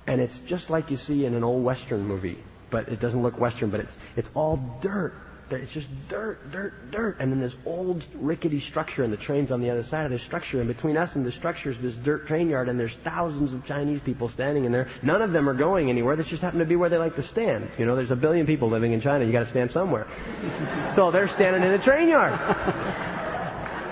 [0.06, 2.38] And it's just like you see in an old Western movie.
[2.70, 5.14] But it doesn't look Western, but it's, it's all dirt.
[5.50, 7.16] It's just dirt, dirt, dirt.
[7.20, 10.18] And then this old rickety structure, and the train's on the other side of the
[10.18, 10.60] structure.
[10.60, 13.64] And between us and the structure is this dirt train yard, and there's thousands of
[13.64, 14.88] Chinese people standing in there.
[15.02, 16.16] None of them are going anywhere.
[16.16, 17.70] This just happened to be where they like to stand.
[17.78, 19.24] You know, there's a billion people living in China.
[19.24, 20.06] You got to stand somewhere.
[20.94, 22.38] so they're standing in the train yard.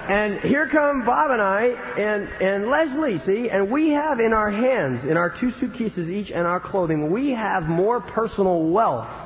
[0.08, 1.64] And here come Bob and I
[1.98, 6.30] and, and Leslie, see, and we have in our hands, in our two suitcases each
[6.30, 9.25] and our clothing, we have more personal wealth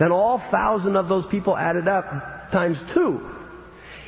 [0.00, 3.36] then all thousand of those people added up times two.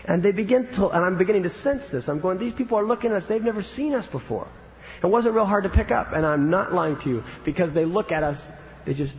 [0.07, 2.09] And they begin to, and I'm beginning to sense this.
[2.09, 4.48] I'm going, these people are looking at us, they've never seen us before.
[5.02, 7.85] It wasn't real hard to pick up, and I'm not lying to you, because they
[7.85, 8.42] look at us,
[8.87, 9.14] they just,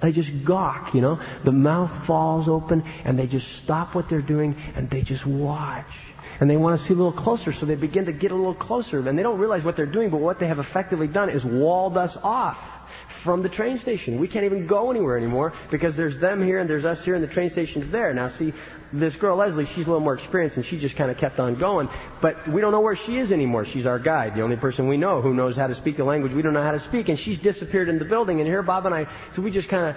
[0.00, 1.20] they just gawk, you know.
[1.42, 5.90] The mouth falls open, and they just stop what they're doing, and they just watch.
[6.38, 8.54] And they want to see a little closer, so they begin to get a little
[8.54, 9.06] closer.
[9.06, 11.98] And they don't realize what they're doing, but what they have effectively done is walled
[11.98, 12.79] us off
[13.22, 14.18] from the train station.
[14.18, 17.22] We can't even go anywhere anymore because there's them here and there's us here and
[17.22, 18.12] the train station's there.
[18.14, 18.52] Now see,
[18.92, 21.54] this girl Leslie, she's a little more experienced and she just kind of kept on
[21.54, 21.88] going.
[22.20, 23.64] But we don't know where she is anymore.
[23.64, 26.32] She's our guide, the only person we know who knows how to speak the language
[26.32, 27.08] we don't know how to speak.
[27.08, 28.40] And she's disappeared in the building.
[28.40, 29.96] And here Bob and I, so we just kind of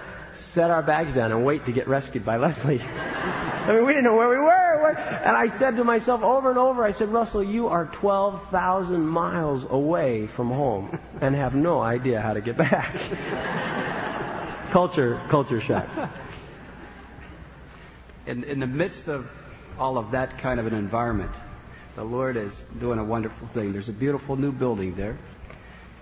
[0.54, 2.82] set our bags down and wait to get rescued by Leslie.
[2.82, 4.74] I mean, we didn't know where we were.
[5.24, 9.66] And I said to myself over and over, I said, Russell, you are 12,000 miles
[9.70, 12.94] away from home and have no idea how to get back.
[14.72, 15.88] culture, culture shock.
[18.26, 19.30] In, in the midst of
[19.80, 21.32] all of that kind of an environment,
[21.96, 23.72] the Lord is doing a wonderful thing.
[23.72, 25.18] There's a beautiful new building there.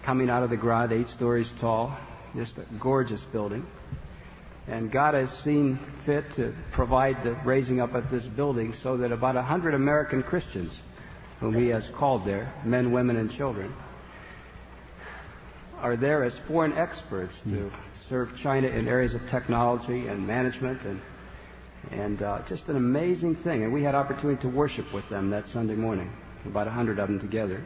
[0.03, 1.95] coming out of the ground, eight stories tall,
[2.35, 3.65] just a gorgeous building.
[4.71, 9.12] And God has seen fit to provide the raising up of this building so that
[9.12, 10.73] about a hundred American Christians,
[11.41, 13.73] whom He has called there, men, women, and children,
[15.81, 17.69] are there as foreign experts to
[18.07, 21.01] serve China in areas of technology and management and
[21.89, 23.63] and uh, just an amazing thing.
[23.63, 26.13] And we had opportunity to worship with them that Sunday morning,
[26.45, 27.65] about a hundred of them together.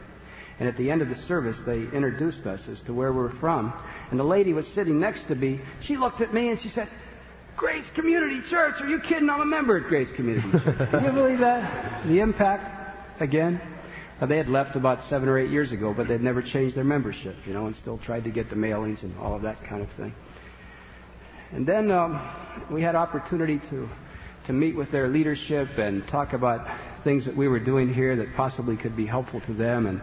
[0.59, 3.29] And at the end of the service, they introduced us as to where we were
[3.29, 3.73] from.
[4.09, 5.59] And the lady was sitting next to me.
[5.81, 6.87] She looked at me and she said,
[7.57, 8.81] Grace Community Church.
[8.81, 9.29] Are you kidding?
[9.29, 10.89] I'm a member at Grace Community Church.
[10.91, 12.07] Can you believe that?
[12.07, 13.59] The impact again.
[14.19, 16.85] Now, they had left about seven or eight years ago, but they'd never changed their
[16.85, 19.81] membership, you know, and still tried to get the mailings and all of that kind
[19.81, 20.13] of thing.
[21.51, 22.21] And then um,
[22.69, 23.89] we had opportunity to
[24.45, 26.67] to meet with their leadership and talk about
[27.01, 29.87] things that we were doing here that possibly could be helpful to them.
[29.87, 30.01] And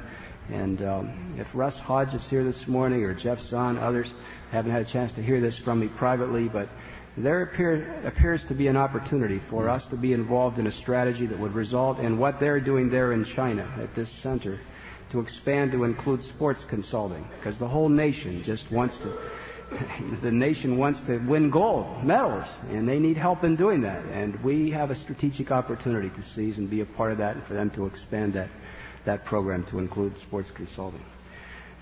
[0.51, 4.13] and um, if Russ Hodge is here this morning or Jeff Zahn, others
[4.51, 6.69] haven't had a chance to hear this from me privately, but
[7.17, 11.27] there appear, appears to be an opportunity for us to be involved in a strategy
[11.27, 14.59] that would result in what they're doing there in China at this center
[15.11, 17.27] to expand to include sports consulting.
[17.39, 19.13] Because the whole nation just wants to
[20.23, 24.05] the nation wants to win gold medals and they need help in doing that.
[24.07, 27.45] And we have a strategic opportunity to seize and be a part of that and
[27.45, 28.49] for them to expand that
[29.05, 31.05] that program to include sports consulting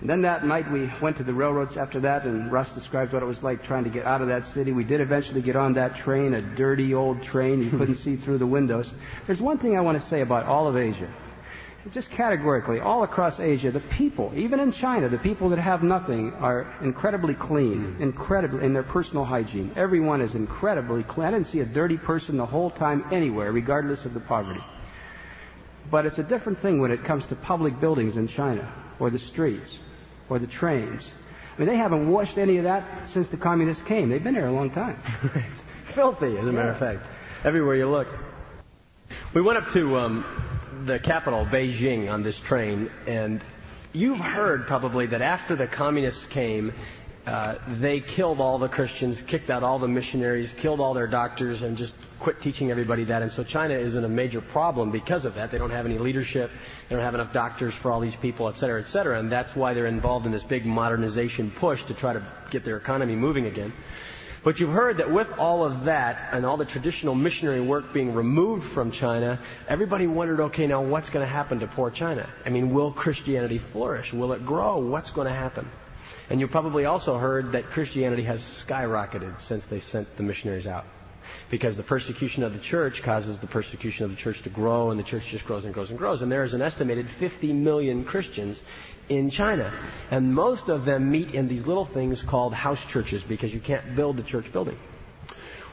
[0.01, 3.21] and then that night we went to the railroads after that, and Russ described what
[3.21, 4.71] it was like trying to get out of that city.
[4.71, 7.61] We did eventually get on that train, a dirty old train.
[7.61, 8.91] You couldn't see through the windows.
[9.27, 11.07] There's one thing I want to say about all of Asia.
[11.91, 16.33] Just categorically, all across Asia, the people, even in China, the people that have nothing
[16.33, 18.03] are incredibly clean, mm-hmm.
[18.03, 19.71] incredibly in their personal hygiene.
[19.75, 21.27] Everyone is incredibly clean.
[21.27, 24.63] I didn't see a dirty person the whole time anywhere, regardless of the poverty.
[25.89, 29.19] But it's a different thing when it comes to public buildings in China or the
[29.19, 29.77] streets
[30.29, 31.05] or the trains.
[31.55, 34.09] I mean, they haven't washed any of that since the communists came.
[34.09, 35.01] They've been here a long time.
[35.35, 37.05] it's filthy, as a matter of fact,
[37.43, 38.07] everywhere you look.
[39.33, 40.25] We went up to um,
[40.85, 43.41] the capital, Beijing, on this train, and
[43.91, 46.73] you've heard probably that after the communists came,
[47.25, 51.61] uh, they killed all the Christians, kicked out all the missionaries, killed all their doctors,
[51.61, 53.21] and just quit teaching everybody that.
[53.21, 55.51] And so China is in a major problem because of that.
[55.51, 56.51] They don't have any leadership.
[56.89, 59.19] They don't have enough doctors for all these people, et cetera, et cetera.
[59.19, 62.77] And that's why they're involved in this big modernization push to try to get their
[62.77, 63.73] economy moving again.
[64.43, 68.15] But you've heard that with all of that and all the traditional missionary work being
[68.15, 72.27] removed from China, everybody wondered, okay, now what's going to happen to poor China?
[72.43, 74.11] I mean, will Christianity flourish?
[74.11, 74.79] Will it grow?
[74.79, 75.69] What's going to happen?
[76.31, 80.85] And you probably also heard that Christianity has skyrocketed since they sent the missionaries out
[81.49, 84.99] because the persecution of the church causes the persecution of the church to grow, and
[84.99, 86.21] the church just grows and grows and grows.
[86.21, 88.63] And there is an estimated 50 million Christians
[89.09, 89.73] in China.
[90.09, 93.93] And most of them meet in these little things called house churches because you can't
[93.93, 94.79] build a church building.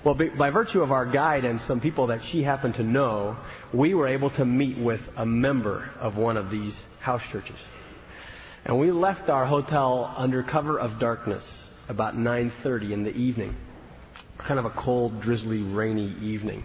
[0.03, 3.37] Well, by virtue of our guide and some people that she happened to know,
[3.73, 7.59] we were able to meet with a member of one of these house churches.
[8.65, 11.47] And we left our hotel under cover of darkness
[11.89, 13.57] about 9:30 in the evening
[14.39, 16.65] kind of a cold, drizzly, rainy evening.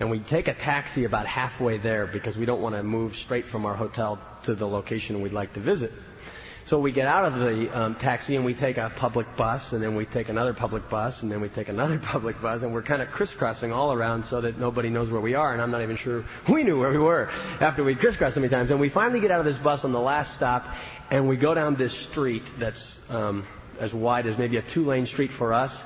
[0.00, 3.46] And we take a taxi about halfway there because we don't want to move straight
[3.46, 5.92] from our hotel to the location we'd like to visit.
[6.66, 9.82] So we get out of the um, taxi and we take a public bus, and
[9.82, 12.82] then we take another public bus, and then we take another public bus, and we're
[12.82, 15.82] kind of crisscrossing all around so that nobody knows where we are, and I'm not
[15.82, 18.70] even sure we knew where we were after we crisscrossed so many times.
[18.70, 20.66] And we finally get out of this bus on the last stop,
[21.10, 23.46] and we go down this street that's um,
[23.80, 25.76] as wide as maybe a two-lane street for us,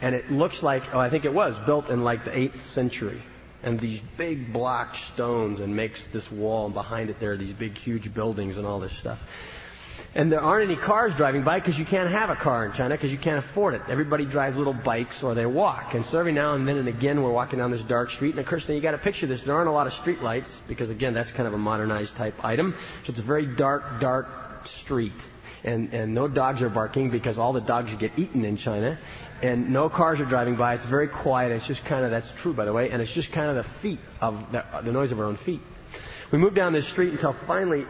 [0.00, 3.22] and it looks like, oh, I think it was built in like the 8th century.
[3.62, 7.52] And these big block stones and makes this wall, and behind it there are these
[7.52, 9.18] big, huge buildings and all this stuff.
[10.14, 12.96] And there aren't any cars driving by because you can't have a car in China
[12.96, 13.82] because you can't afford it.
[13.88, 15.94] Everybody drives little bikes or they walk.
[15.94, 18.30] And so every now and then and again we're walking down this dark street.
[18.30, 19.44] And of course, now you got to picture this.
[19.44, 22.44] There aren't a lot of street lights because again, that's kind of a modernized type
[22.44, 22.74] item.
[23.04, 25.12] So it's a very dark, dark street.
[25.62, 28.98] And, and no dogs are barking because all the dogs get eaten in China
[29.42, 30.74] and no cars are driving by.
[30.74, 31.52] It's very quiet.
[31.52, 33.70] It's just kind of, that's true, by the way, and it's just kind of the
[33.80, 35.60] feet of, the, the noise of our own feet.
[36.30, 37.86] We moved down this street until finally,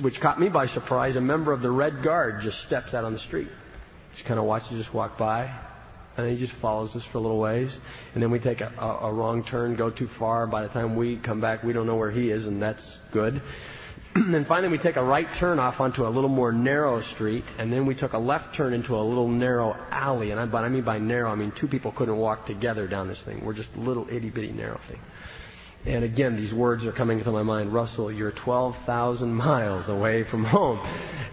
[0.00, 3.12] which caught me by surprise, a member of the Red Guard just steps out on
[3.12, 3.48] the street.
[4.14, 5.54] Just kind of watches us walk by,
[6.16, 7.76] and he just follows us for a little ways.
[8.14, 10.46] And then we take a, a, a wrong turn, go too far.
[10.46, 13.40] By the time we come back, we don't know where he is, and that's good.
[14.14, 17.44] and then finally we take a right turn off onto a little more narrow street,
[17.58, 20.32] and then we took a left turn into a little narrow alley.
[20.32, 23.08] And I, but I mean by narrow, I mean two people couldn't walk together down
[23.08, 23.44] this thing.
[23.44, 24.98] We're just a little itty bitty narrow thing.
[25.86, 27.72] And again, these words are coming to my mind.
[27.72, 30.86] Russell, you're 12,000 miles away from home.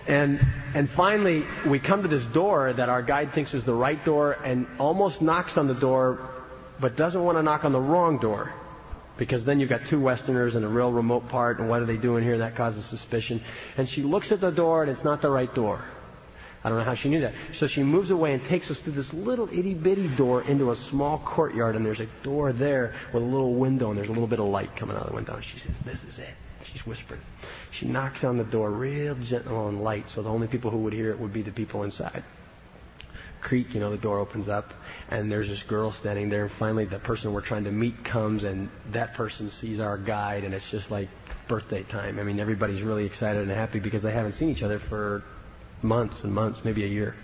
[0.07, 0.39] And,
[0.73, 4.37] and finally, we come to this door that our guide thinks is the right door
[4.45, 6.29] and almost knocks on the door,
[6.79, 8.53] but doesn't want to knock on the wrong door.
[9.17, 11.97] Because then you've got two Westerners in a real remote part, and what are they
[11.97, 12.37] doing here?
[12.39, 13.41] That causes suspicion.
[13.75, 15.83] And she looks at the door, and it's not the right door.
[16.63, 17.33] I don't know how she knew that.
[17.53, 20.75] So she moves away and takes us through this little itty bitty door into a
[20.75, 24.27] small courtyard, and there's a door there with a little window, and there's a little
[24.27, 25.35] bit of light coming out of the window.
[25.35, 26.33] And she says, This is it.
[26.63, 27.21] She's whispering.
[27.71, 30.93] She knocks on the door real gentle and light, so the only people who would
[30.93, 32.23] hear it would be the people inside.
[33.41, 34.73] Creak, you know, the door opens up,
[35.09, 38.43] and there's this girl standing there, and finally the person we're trying to meet comes,
[38.43, 41.09] and that person sees our guide, and it's just like
[41.47, 42.19] birthday time.
[42.19, 45.23] I mean, everybody's really excited and happy because they haven't seen each other for
[45.81, 47.15] months and months, maybe a year.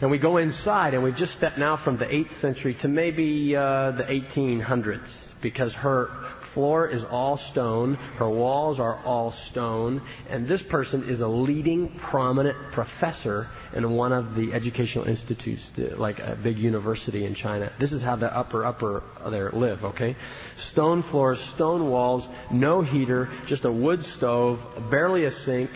[0.00, 3.56] And we go inside, and we've just stepped now from the 8th century to maybe
[3.56, 5.08] uh, the 1800s
[5.40, 6.10] because her
[6.58, 11.88] floor is all stone, her walls are all stone, and this person is a leading
[11.90, 17.70] prominent professor in one of the educational institutes, like a big university in China.
[17.78, 20.16] This is how the upper upper there live, okay?
[20.56, 24.58] Stone floors, stone walls, no heater, just a wood stove,
[24.90, 25.70] barely a sink,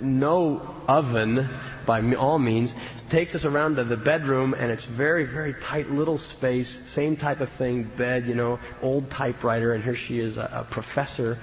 [0.00, 1.50] no oven
[1.86, 2.74] by all means.
[3.10, 7.40] Takes us around to the bedroom and it's very, very tight little space, same type
[7.40, 11.38] of thing, bed, you know, old typewriter, and here she is, a, a professor.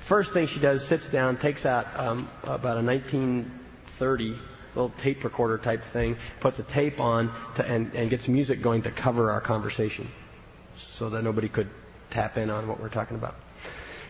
[0.00, 4.38] First thing she does, sits down, takes out um, about a 1930
[4.74, 8.82] little tape recorder type thing, puts a tape on to, and, and gets music going
[8.82, 10.08] to cover our conversation
[10.76, 11.70] so that nobody could
[12.10, 13.34] tap in on what we're talking about.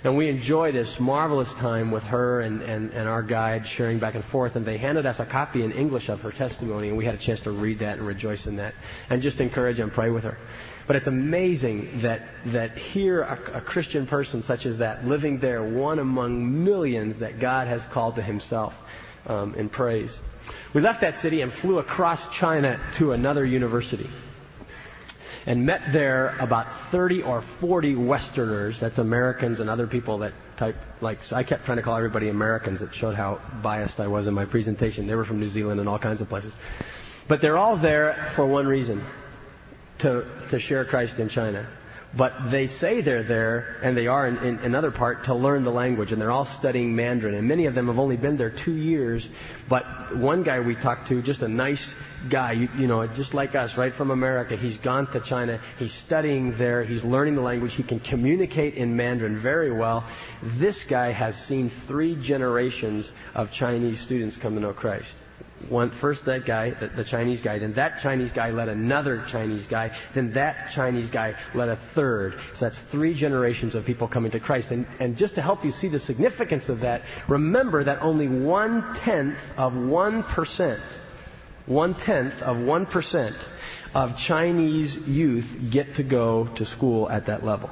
[0.04, 4.14] And we enjoy this marvelous time with her and, and, and our guide sharing back
[4.14, 4.56] and forth.
[4.56, 7.18] And they handed us a copy in English of her testimony, and we had a
[7.18, 8.74] chance to read that and rejoice in that
[9.10, 10.38] and just encourage and pray with her.
[10.86, 15.62] But it's amazing that, that here a, a Christian person such as that, living there,
[15.64, 18.80] one among millions that God has called to himself
[19.26, 20.16] um, in praise.
[20.72, 24.08] We left that city and flew across China to another university
[25.46, 30.76] and met there about 30 or 40 Westerners, that's Americans and other people that type,
[31.00, 32.82] like, so I kept trying to call everybody Americans.
[32.82, 35.06] It showed how biased I was in my presentation.
[35.06, 36.52] They were from New Zealand and all kinds of places.
[37.28, 39.04] But they're all there for one reason,
[40.00, 41.68] to, to share Christ in China.
[42.16, 45.70] But they say they're there, and they are in, in another part, to learn the
[45.70, 47.34] language, and they're all studying Mandarin.
[47.34, 49.28] And many of them have only been there two years,
[49.68, 51.84] but one guy we talked to, just a nice
[52.30, 54.56] guy, you, you, know, just like us, right from America.
[54.56, 55.60] He's gone to China.
[55.78, 56.84] He's studying there.
[56.84, 57.74] He's learning the language.
[57.74, 60.04] He can communicate in Mandarin very well.
[60.42, 65.14] This guy has seen three generations of Chinese students come to know Christ
[65.68, 69.66] one, first that guy, the, the, Chinese guy, then that Chinese guy led another Chinese
[69.66, 72.38] guy, then that Chinese guy led a third.
[72.54, 74.70] So that's three generations of people coming to Christ.
[74.70, 78.94] And, and just to help you see the significance of that, remember that only one
[78.96, 80.82] tenth of one percent,
[81.64, 83.36] one tenth of one percent
[83.94, 87.70] of Chinese youth get to go to school at that level.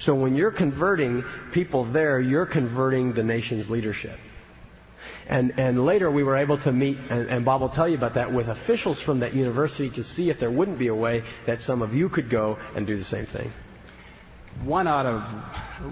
[0.00, 4.18] So when you're converting people there, you're converting the nation's leadership.
[5.26, 8.14] And, and later we were able to meet, and, and Bob will tell you about
[8.14, 11.62] that, with officials from that university to see if there wouldn't be a way that
[11.62, 13.52] some of you could go and do the same thing.
[14.62, 15.22] One out of,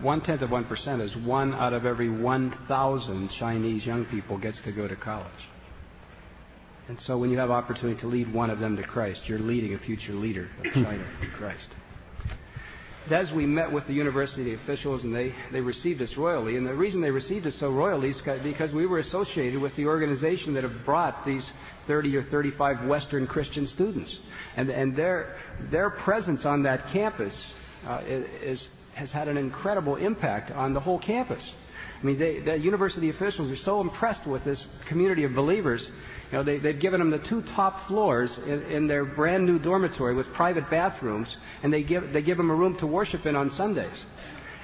[0.02, 4.60] one tenth of one percent is one out of every 1,000 Chinese young people gets
[4.62, 5.26] to go to college.
[6.88, 9.74] And so when you have opportunity to lead one of them to Christ, you're leading
[9.74, 11.68] a future leader of China to Christ
[13.10, 16.74] as we met with the university officials and they, they received us royally, and the
[16.74, 20.62] reason they received us so royally is because we were associated with the organization that
[20.62, 21.44] have brought these
[21.86, 24.18] 30 or 35 Western Christian students.
[24.56, 25.36] And, and their,
[25.70, 27.42] their presence on that campus
[27.86, 31.50] uh, is, has had an incredible impact on the whole campus.
[32.00, 35.88] I mean, they, the university officials are so impressed with this community of believers
[36.32, 39.58] you know, they, they've given them the two top floors in, in their brand new
[39.58, 43.36] dormitory with private bathrooms, and they give, they give them a room to worship in
[43.36, 43.92] on Sundays.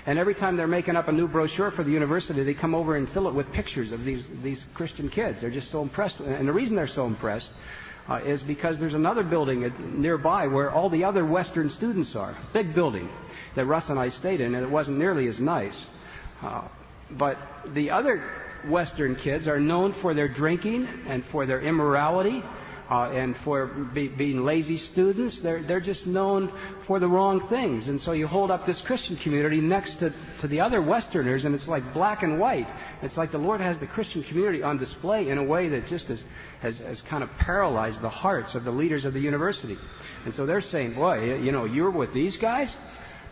[0.06, 2.96] And every time they're making up a new brochure for the university, they come over
[2.96, 5.42] and fill it with pictures of these, these Christian kids.
[5.42, 6.20] They're just so impressed.
[6.20, 7.50] And the reason they're so impressed
[8.08, 12.34] uh, is because there's another building nearby where all the other Western students are.
[12.54, 13.10] Big building
[13.54, 15.78] that Russ and I stayed in, and it wasn't nearly as nice.
[16.42, 16.62] Uh,
[17.10, 18.24] but the other
[18.66, 22.42] Western kids are known for their drinking and for their immorality
[22.90, 25.40] uh, and for be, being lazy students.
[25.40, 26.50] They're, they're just known
[26.80, 27.88] for the wrong things.
[27.88, 31.54] And so you hold up this Christian community next to, to the other Westerners, and
[31.54, 32.68] it's like black and white.
[33.02, 36.08] It's like the Lord has the Christian community on display in a way that just
[36.08, 36.24] has,
[36.60, 39.78] has, has kind of paralyzed the hearts of the leaders of the university.
[40.24, 42.74] And so they're saying, boy, you know, you're with these guys?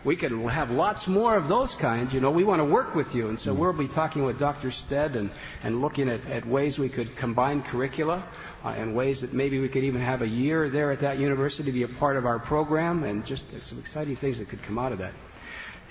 [0.03, 2.13] We could have lots more of those kinds.
[2.13, 3.29] You know, we want to work with you.
[3.29, 4.71] And so we'll be talking with Dr.
[4.71, 5.31] Stead and,
[5.63, 8.23] and looking at, at ways we could combine curricula
[8.63, 11.63] uh, and ways that maybe we could even have a year there at that university
[11.63, 14.77] to be a part of our program and just some exciting things that could come
[14.77, 15.13] out of that.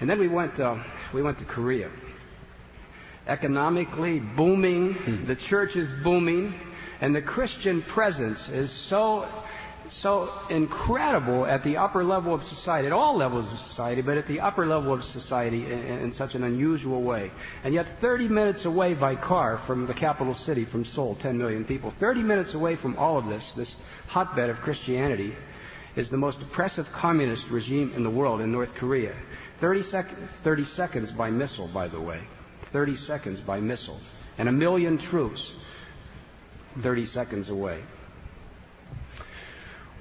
[0.00, 0.76] And then we went, uh,
[1.12, 1.90] we went to Korea.
[3.26, 5.26] Economically booming, hmm.
[5.26, 6.54] the church is booming,
[7.00, 9.28] and the Christian presence is so
[9.90, 14.26] so incredible at the upper level of society, at all levels of society, but at
[14.26, 17.30] the upper level of society in, in, such an unusual way.
[17.64, 21.64] And yet 30 minutes away by car from the capital city, from Seoul, 10 million
[21.64, 23.74] people, 30 minutes away from all of this, this
[24.08, 25.34] hotbed of Christianity,
[25.96, 29.14] is the most oppressive communist regime in the world in North Korea.
[29.60, 32.20] 30, sec- 30 seconds by missile, by the way.
[32.72, 33.98] 30 seconds by missile.
[34.38, 35.50] And a million troops
[36.82, 37.82] 30 seconds away.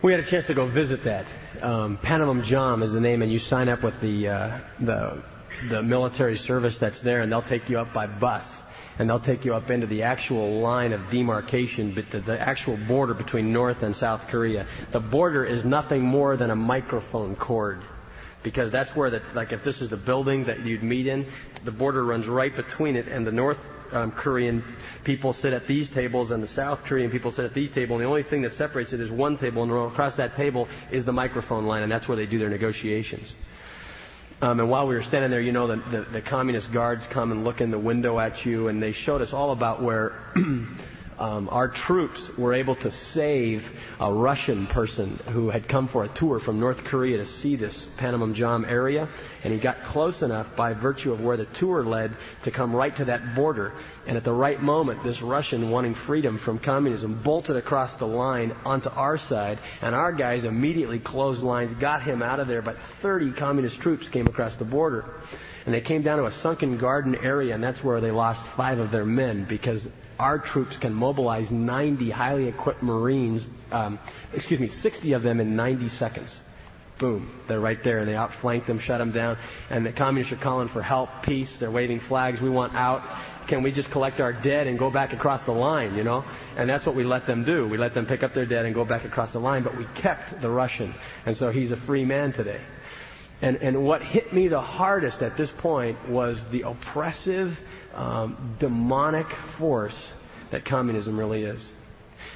[0.01, 1.25] We had a chance to go visit that.
[1.61, 5.23] Um, Panmunjom is the name, and you sign up with the, uh, the,
[5.69, 8.61] the military service that's there, and they'll take you up by bus.
[8.97, 12.77] And they'll take you up into the actual line of demarcation, but the, the actual
[12.77, 14.67] border between North and South Korea.
[14.91, 17.81] The border is nothing more than a microphone cord
[18.41, 21.25] because that's where the like if this is the building that you'd meet in,
[21.65, 23.57] the border runs right between it, and the North
[23.95, 24.63] um, Korean
[25.03, 27.97] people sit at these tables and the South Korean people sit at these tables.
[27.97, 31.05] And the only thing that separates it is one table, and across that table is
[31.05, 33.35] the microphone line, and that's where they do their negotiations.
[34.41, 37.31] Um, and while we were standing there, you know, the, the, the communist guards come
[37.31, 40.13] and look in the window at you, and they showed us all about where
[41.17, 43.65] um, our troops were able to save
[43.99, 47.87] a Russian person who had come for a tour from North Korea to see this
[47.97, 49.07] Panmunjom area,
[49.43, 52.95] and he got close enough by virtue of where the tour led to come right
[52.97, 53.73] to that border.
[54.07, 58.53] And at the right moment, this Russian wanting freedom from communism bolted across the line
[58.65, 62.77] onto our side, and our guys immediately closed lines, got him out of there, but
[63.01, 65.05] 30 communist troops came across the border.
[65.65, 68.77] And they came down to a sunken garden area, and that's where they lost five
[68.79, 69.87] of their men because
[70.19, 73.99] our troops can mobilize 90 highly equipped Marines, um,
[74.33, 76.39] excuse me, 60 of them in 90 seconds.
[76.97, 77.29] Boom.
[77.47, 79.37] They're right there and they outflank them, shut them down.
[79.69, 81.57] And the communists are calling for help, peace.
[81.57, 82.41] They're waving flags.
[82.41, 83.03] We want out.
[83.47, 86.23] Can we just collect our dead and go back across the line, you know?
[86.55, 87.67] And that's what we let them do.
[87.67, 89.85] We let them pick up their dead and go back across the line, but we
[89.95, 90.95] kept the Russian.
[91.25, 92.61] And so he's a free man today.
[93.41, 97.59] And, and what hit me the hardest at this point was the oppressive
[97.95, 100.13] um, demonic force
[100.51, 101.61] that communism really is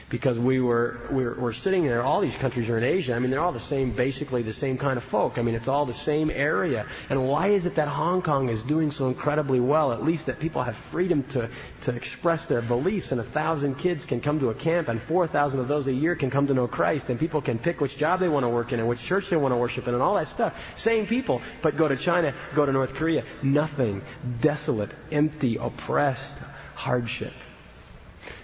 [0.09, 2.03] because we were, we were, we're sitting there.
[2.03, 3.13] All these countries are in Asia.
[3.13, 5.37] I mean, they're all the same, basically the same kind of folk.
[5.37, 6.85] I mean, it's all the same area.
[7.09, 9.91] And why is it that Hong Kong is doing so incredibly well?
[9.93, 11.49] At least that people have freedom to,
[11.83, 15.27] to express their beliefs, and a thousand kids can come to a camp, and four
[15.27, 17.97] thousand of those a year can come to know Christ, and people can pick which
[17.97, 20.03] job they want to work in, and which church they want to worship in, and
[20.03, 20.55] all that stuff.
[20.75, 24.01] Same people, but go to China, go to North Korea, nothing,
[24.41, 26.33] desolate, empty, oppressed,
[26.75, 27.33] hardship.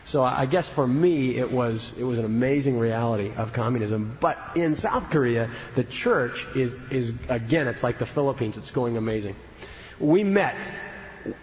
[0.06, 4.16] So I guess for me, it was, it was an amazing reality of communism.
[4.20, 8.56] But in South Korea, the church is, is, again, it's like the Philippines.
[8.58, 9.36] It's going amazing.
[10.00, 10.56] We met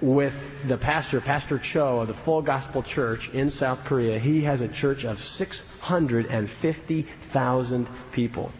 [0.00, 0.34] with
[0.66, 4.20] the pastor, Pastor Cho of the Full Gospel Church in South Korea.
[4.20, 8.52] He has a church of 650,000 people.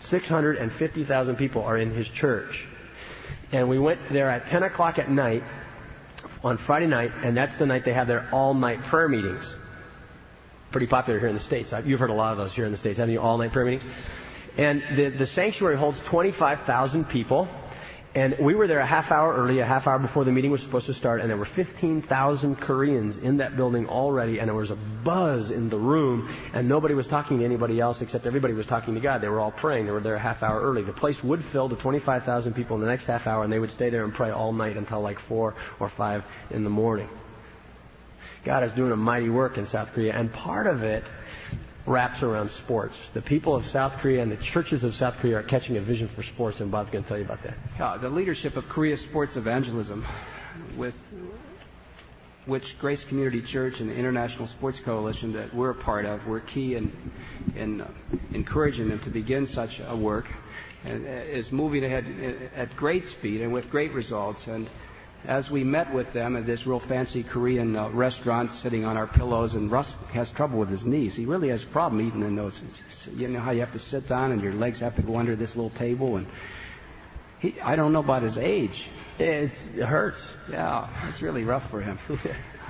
[0.00, 2.64] 650,000 people are in his church.
[3.50, 5.42] And we went there at 10 o'clock at night
[6.46, 9.52] on Friday night, and that's the night they have their all-night prayer meetings.
[10.70, 11.72] Pretty popular here in the States.
[11.72, 13.20] Uh, you've heard a lot of those here in the States, haven't you?
[13.20, 13.90] All-night prayer meetings.
[14.56, 17.48] And the, the sanctuary holds 25,000 people.
[18.16, 20.62] And we were there a half hour early, a half hour before the meeting was
[20.62, 24.70] supposed to start, and there were 15,000 Koreans in that building already, and there was
[24.70, 28.64] a buzz in the room, and nobody was talking to anybody else except everybody was
[28.64, 29.20] talking to God.
[29.20, 29.84] They were all praying.
[29.84, 30.80] They were there a half hour early.
[30.80, 33.70] The place would fill to 25,000 people in the next half hour, and they would
[33.70, 37.10] stay there and pray all night until like 4 or 5 in the morning.
[38.44, 41.04] God is doing a mighty work in South Korea, and part of it
[41.86, 42.96] wraps around sports.
[43.14, 46.08] The people of South Korea and the churches of South Korea are catching a vision
[46.08, 48.00] for sports, and Bob's going to tell you about that.
[48.00, 50.04] The leadership of Korea Sports Evangelism,
[50.76, 51.14] with
[52.46, 56.40] which Grace Community Church and the International Sports Coalition that we're a part of, were
[56.40, 56.92] key in,
[57.56, 57.88] in uh,
[58.32, 60.26] encouraging them to begin such a work,
[60.84, 64.46] and uh, is moving ahead at great speed and with great results.
[64.46, 64.68] And
[65.26, 69.06] as we met with them at this real fancy Korean uh, restaurant sitting on our
[69.06, 71.16] pillows, and Russ has trouble with his knees.
[71.16, 72.60] He really has a problem eating in those.
[73.14, 75.34] You know how you have to sit down and your legs have to go under
[75.34, 76.26] this little table, and
[77.40, 78.86] he, I don't know about his age.
[79.18, 80.26] It's, it hurts.
[80.50, 81.98] Yeah, it's really rough for him.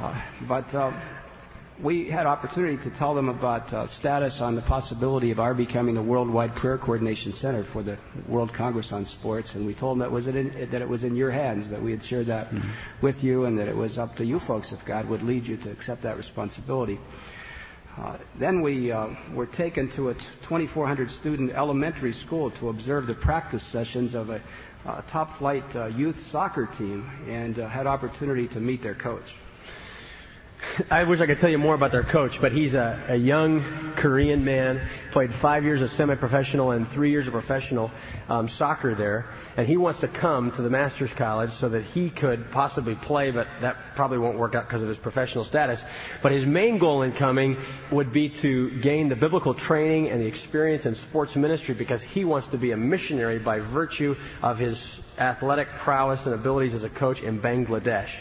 [0.00, 0.92] uh, but uh,
[1.82, 5.96] we had opportunity to tell them about uh, status on the possibility of our becoming
[5.96, 9.98] a worldwide prayer coordination center for the World Congress on Sports, and we told them
[10.00, 12.70] that was in, that it was in your hands, that we had shared that mm-hmm.
[13.00, 15.56] with you, and that it was up to you folks if God would lead you
[15.58, 16.98] to accept that responsibility.
[17.98, 23.14] Uh, then we uh, were taken to a 2,400 student elementary school to observe the
[23.14, 24.40] practice sessions of a
[25.08, 29.34] top flight uh, youth soccer team and uh, had opportunity to meet their coach.
[30.90, 33.94] I wish I could tell you more about their coach, but he's a, a young
[33.96, 37.90] Korean man, played five years of semi-professional and three years of professional
[38.28, 39.26] um, soccer there,
[39.56, 43.30] and he wants to come to the Master's College so that he could possibly play,
[43.30, 45.82] but that probably won't work out because of his professional status.
[46.22, 47.56] But his main goal in coming
[47.90, 52.24] would be to gain the biblical training and the experience in sports ministry because he
[52.24, 56.90] wants to be a missionary by virtue of his athletic prowess and abilities as a
[56.90, 58.14] coach in Bangladesh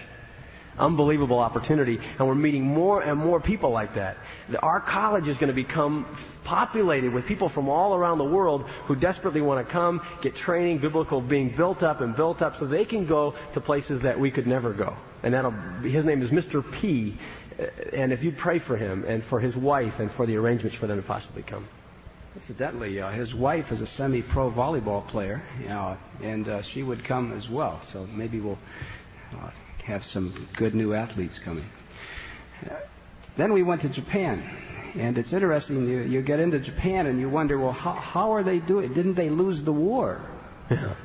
[0.78, 4.17] unbelievable opportunity, and we're meeting more and more people like that.
[4.61, 6.05] Our college is going to become
[6.43, 10.80] populated with people from all around the world who desperately want to come, get training,
[10.80, 14.32] biblical being built up and built up so they can go to places that we
[14.32, 14.95] could never go.
[15.23, 15.51] And that'll,
[15.82, 16.63] his name is Mr.
[16.73, 17.17] P.
[17.93, 20.88] And if you'd pray for him and for his wife and for the arrangements for
[20.88, 21.67] them to possibly come.
[22.36, 27.05] Incidentally, uh, his wife is a semi-pro volleyball player, you know, and uh, she would
[27.05, 27.82] come as well.
[27.84, 28.59] So maybe we'll
[29.34, 29.51] uh,
[29.86, 31.65] have some good new athletes coming.
[33.38, 34.43] Then we went to Japan.
[34.95, 38.43] And it's interesting, you, you get into Japan and you wonder, well, how, how are
[38.43, 38.93] they doing?
[38.93, 40.21] Didn't they lose the war?
[40.69, 40.95] uh,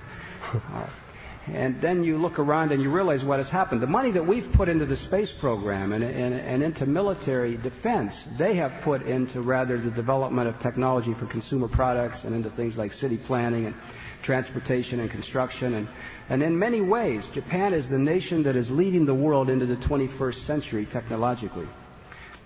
[1.46, 3.80] and then you look around and you realize what has happened.
[3.80, 8.22] The money that we've put into the space program and, and, and into military defense,
[8.38, 12.78] they have put into rather the development of technology for consumer products and into things
[12.78, 13.74] like city planning and
[14.22, 15.74] transportation and construction.
[15.74, 15.88] And,
[16.28, 19.76] and in many ways, Japan is the nation that is leading the world into the
[19.76, 21.68] 21st century technologically.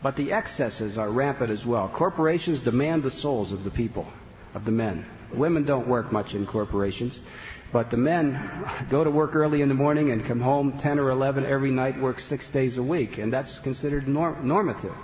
[0.03, 1.89] But the excesses are rampant as well.
[1.89, 4.07] Corporations demand the souls of the people,
[4.55, 5.07] of the men.
[5.33, 7.19] Women don't work much in corporations,
[7.73, 11.11] but the men go to work early in the morning and come home 10 or
[11.11, 14.95] 11 every night, work six days a week, and that's considered norm- normative.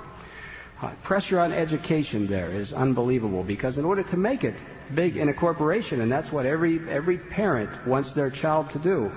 [1.02, 4.54] Pressure on education there is unbelievable because in order to make it
[4.94, 9.12] big in a corporation, and that's what every every parent wants their child to do.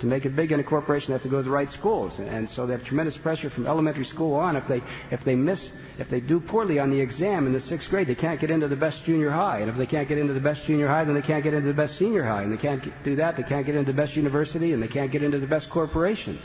[0.00, 2.20] To make it big in a corporation, they have to go to the right schools,
[2.20, 4.54] and so they have tremendous pressure from elementary school on.
[4.54, 4.80] If they
[5.10, 5.68] if they miss
[5.98, 8.68] if they do poorly on the exam in the sixth grade, they can't get into
[8.68, 11.14] the best junior high, and if they can't get into the best junior high, then
[11.14, 13.66] they can't get into the best senior high, and they can't do that, they can't
[13.66, 16.38] get into the best university, and they can't get into the best corporation.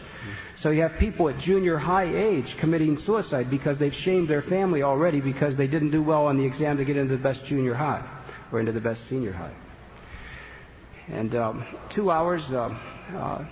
[0.56, 4.82] So you have people at junior high age committing suicide because they've shamed their family
[4.82, 7.74] already because they didn't do well on the exam to get into the best junior
[7.74, 8.04] high
[8.51, 9.54] or into the best senior high.
[11.08, 12.78] And um, two hours, uh,
[13.16, 13.45] uh,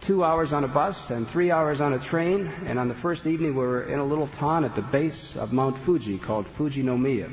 [0.00, 2.50] two hours on a bus and three hours on a train.
[2.66, 5.52] And on the first evening, we were in a little town at the base of
[5.52, 7.30] Mount Fuji called Fujinomiya.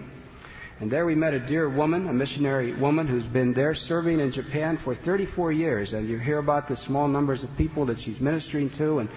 [0.79, 4.31] And there we met a dear woman, a missionary woman who's been there serving in
[4.31, 5.93] Japan for 34 years.
[5.93, 8.99] And you hear about the small numbers of people that she's ministering to.
[8.99, 9.09] And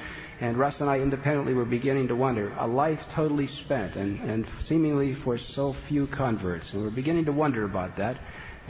[0.42, 4.44] and Russ and I independently were beginning to wonder, a life totally spent and, and
[4.58, 6.72] seemingly for so few converts.
[6.72, 8.16] And we're beginning to wonder about that.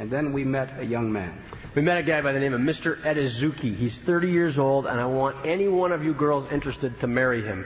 [0.03, 1.33] And then we met a young man.
[1.77, 3.01] We met a guy by the name of Mr.
[3.03, 3.73] Edizuki.
[3.73, 7.41] He's 30 years old, and I want any one of you girls interested to marry
[7.41, 7.65] him.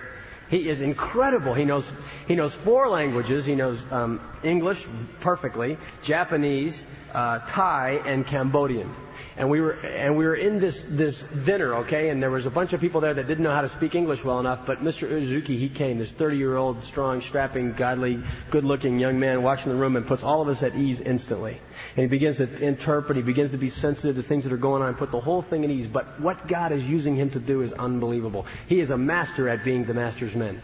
[0.51, 1.55] He is incredible.
[1.55, 1.91] He knows
[2.29, 3.47] he knows four languages.
[3.47, 4.87] He knows um, English
[5.21, 6.85] perfectly, Japanese,
[7.15, 8.95] uh, Thai, and Cambodian
[9.37, 12.51] and we were and we were in this this dinner, okay, and there was a
[12.51, 15.09] bunch of people there that didn't know how to speak English well enough, but Mr.
[15.09, 19.97] Uzuki, he came, this 30-year-old, strong, strapping, godly, good-looking young man, walks in the room
[19.97, 21.61] and puts all of us at ease instantly.
[21.97, 24.83] And he begins to interpret, he begins to be sensitive to things that are going
[24.83, 25.87] on, and put the whole thing at ease.
[25.87, 28.47] But what God is using him to do is unbelievable.
[28.69, 30.63] He is a master at being the master's men.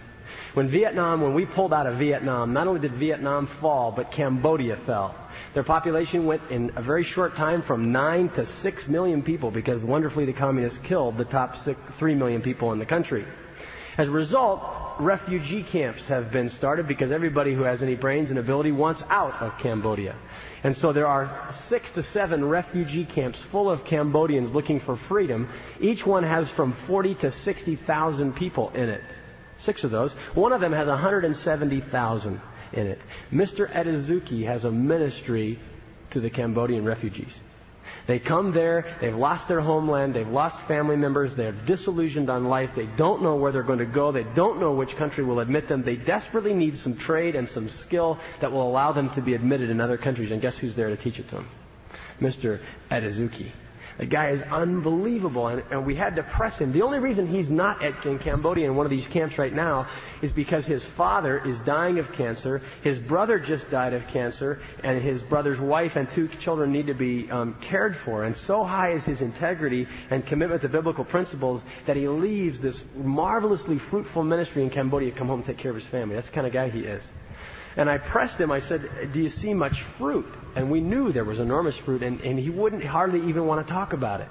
[0.55, 4.77] When Vietnam, when we pulled out of Vietnam, not only did Vietnam fall, but Cambodia
[4.77, 5.15] fell.
[5.55, 9.85] Their population went in a very short time from 9 to 6 million people because
[9.85, 13.25] wonderfully the communists killed the top six, 3 million people in the country.
[13.99, 14.63] As a result,
[14.99, 19.43] refugee camps have been started because everybody who has any brains and ability wants out
[19.43, 20.15] of Cambodia.
[20.65, 25.51] And so there are six to seven refugee camps full of Cambodians looking for freedom.
[25.81, 29.03] Each one has from 40 to 60,000 people in it.
[29.63, 30.13] Six of those.
[30.35, 32.41] One of them has 170,000
[32.73, 33.01] in it.
[33.33, 33.71] Mr.
[33.71, 35.59] Edizuki has a ministry
[36.11, 37.39] to the Cambodian refugees.
[38.07, 42.75] They come there, they've lost their homeland, they've lost family members, they're disillusioned on life,
[42.75, 45.69] they don't know where they're going to go, they don't know which country will admit
[45.69, 49.35] them, they desperately need some trade and some skill that will allow them to be
[49.35, 51.49] admitted in other countries, and guess who's there to teach it to them?
[52.21, 52.61] Mr.
[52.91, 53.51] Edizuki.
[53.99, 56.73] The guy is unbelievable, and, and we had to press him.
[56.73, 59.89] The only reason he's not at, in Cambodia in one of these camps right now
[60.23, 65.01] is because his father is dying of cancer, his brother just died of cancer, and
[65.01, 68.25] his brother's wife and two children need to be um, cared for.
[68.25, 72.83] And so high is his integrity and commitment to biblical principles that he leaves this
[72.97, 76.15] marvelously fruitful ministry in Cambodia to come home and take care of his family.
[76.15, 77.03] That's the kind of guy he is.
[77.77, 78.51] And I pressed him.
[78.51, 82.21] I said, "Do you see much fruit?" And we knew there was enormous fruit, and,
[82.21, 84.29] and he wouldn't hardly even want to talk about it.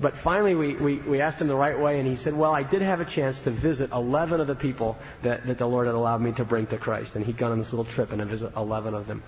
[0.00, 2.62] But finally, we, we, we asked him the right way, and he said, Well, I
[2.62, 5.96] did have a chance to visit 11 of the people that, that the Lord had
[5.96, 7.16] allowed me to bring to Christ.
[7.16, 9.22] And he'd gone on this little trip and visit 11 of them.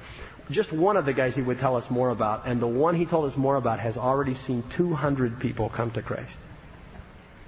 [0.51, 3.07] Just one of the guys he would tell us more about, and the one he
[3.07, 6.33] told us more about has already seen 200 people come to Christ.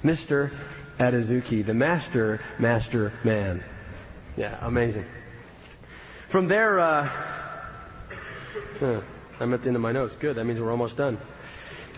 [0.05, 0.53] Mr.
[0.99, 3.63] Adazuki, the master, master man.
[4.37, 5.05] Yeah, amazing.
[6.29, 7.42] From there, uh,
[8.83, 9.01] huh,
[9.39, 10.17] I'm at the end of my notes.
[10.17, 10.37] Good.
[10.37, 11.19] That means we're almost done.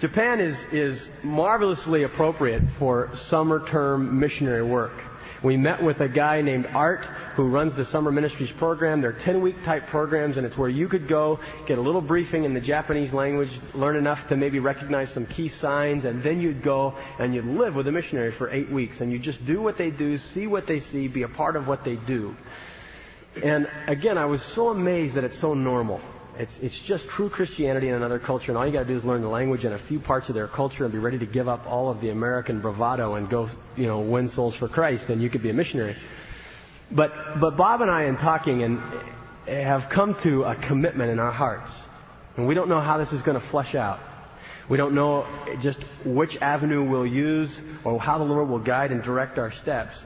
[0.00, 4.92] Japan is, is marvelously appropriate for summer term missionary work.
[5.42, 7.04] We met with a guy named Art
[7.36, 9.00] who runs the summer ministries program.
[9.00, 12.44] They're 10 week type programs and it's where you could go, get a little briefing
[12.44, 16.62] in the Japanese language, learn enough to maybe recognize some key signs, and then you'd
[16.62, 19.76] go and you'd live with a missionary for eight weeks and you just do what
[19.76, 22.34] they do, see what they see, be a part of what they do.
[23.42, 26.00] And again, I was so amazed that it's so normal.
[26.38, 29.04] It's, it's just true Christianity in another culture, and all you got to do is
[29.04, 31.48] learn the language and a few parts of their culture and be ready to give
[31.48, 35.22] up all of the American bravado and go, you know, win souls for Christ, and
[35.22, 35.96] you could be a missionary.
[36.90, 38.82] But, but Bob and I, in talking, and
[39.46, 41.72] have come to a commitment in our hearts,
[42.36, 44.00] and we don't know how this is going to flesh out.
[44.68, 45.26] We don't know
[45.60, 47.54] just which avenue we'll use
[47.84, 50.02] or how the Lord will guide and direct our steps.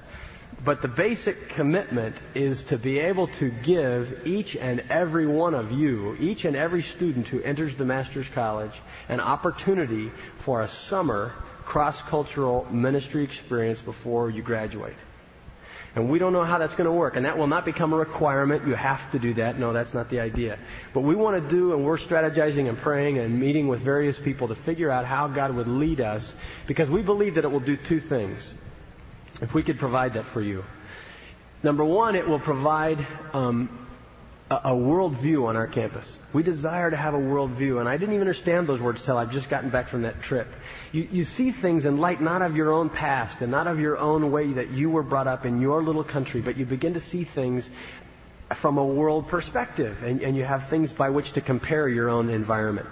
[0.65, 5.71] But the basic commitment is to be able to give each and every one of
[5.71, 8.73] you, each and every student who enters the Master's College,
[9.09, 11.33] an opportunity for a summer
[11.65, 14.97] cross-cultural ministry experience before you graduate.
[15.95, 17.17] And we don't know how that's going to work.
[17.17, 18.67] And that will not become a requirement.
[18.67, 19.59] You have to do that.
[19.59, 20.59] No, that's not the idea.
[20.93, 24.49] But we want to do, and we're strategizing and praying and meeting with various people
[24.49, 26.31] to figure out how God would lead us
[26.67, 28.43] because we believe that it will do two things
[29.41, 30.64] if we could provide that for you.
[31.62, 33.86] Number one, it will provide um,
[34.51, 36.07] a, a worldview on our campus.
[36.32, 39.32] We desire to have a worldview, and I didn't even understand those words till I've
[39.32, 40.47] just gotten back from that trip.
[40.93, 43.97] You, you see things in light not of your own past and not of your
[43.99, 47.01] own way that you were brought up in your little country, but you begin to
[47.01, 47.68] see things
[48.51, 52.30] from a world perspective, and, and you have things by which to compare your own
[52.30, 52.86] environment,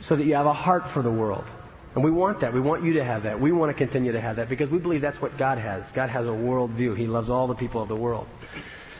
[0.00, 1.44] so that you have a heart for the world.
[1.94, 2.52] And we want that.
[2.52, 3.40] We want you to have that.
[3.40, 5.84] We want to continue to have that because we believe that's what God has.
[5.92, 6.94] God has a world view.
[6.94, 8.28] He loves all the people of the world.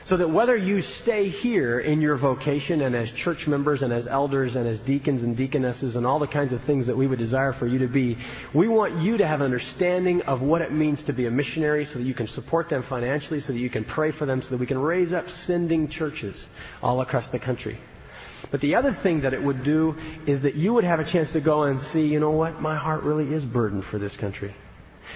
[0.07, 4.09] So that whether you stay here in your vocation and as church members and as
[4.09, 7.21] elders and as deacons and deaconesses and all the kinds of things that we would
[7.21, 8.19] desire for you to be,
[8.53, 11.85] we want you to have an understanding of what it means to be a missionary
[11.85, 14.49] so that you can support them financially, so that you can pray for them, so
[14.49, 16.45] that we can raise up sending churches
[16.83, 17.79] all across the country.
[18.51, 19.97] But the other thing that it would do
[20.27, 22.77] is that you would have a chance to go and see, you know what, my
[22.77, 24.55] heart really is burdened for this country.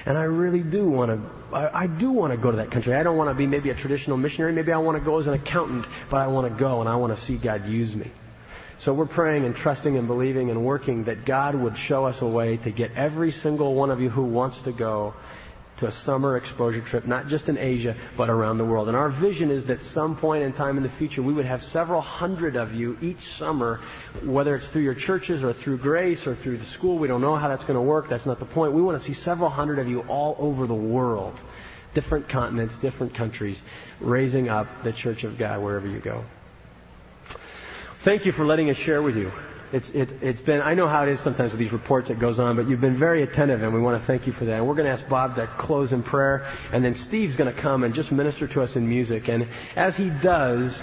[0.07, 2.95] And I really do want to, I, I do want to go to that country.
[2.95, 4.53] I don't want to be maybe a traditional missionary.
[4.53, 6.97] Maybe I want to go as an accountant, but I want to go and I
[6.97, 8.11] want to see God use me.
[8.78, 12.26] So we're praying and trusting and believing and working that God would show us a
[12.26, 15.14] way to get every single one of you who wants to go
[15.79, 18.89] to a summer exposure trip, not just in Asia, but around the world.
[18.89, 21.62] And our vision is that some point in time in the future, we would have
[21.62, 23.81] several hundred of you each summer,
[24.22, 26.99] whether it's through your churches or through grace or through the school.
[26.99, 28.09] We don't know how that's going to work.
[28.09, 28.72] That's not the point.
[28.72, 31.35] We want to see several hundred of you all over the world,
[31.93, 33.61] different continents, different countries,
[34.01, 36.25] raising up the church of God wherever you go.
[38.05, 39.33] Thank you for letting us share with you.
[39.75, 42.39] It's, it, it's been, I know how it is sometimes with these reports that goes
[42.39, 44.59] on, but you've been very attentive and we want to thank you for that.
[44.59, 47.61] And we're going to ask Bob to close in prayer and then Steve's going to
[47.61, 49.27] come and just minister to us in music.
[49.27, 50.79] And as he does,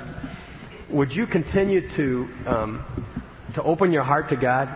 [0.90, 3.06] would you continue to, um,
[3.54, 4.68] to open your heart to God?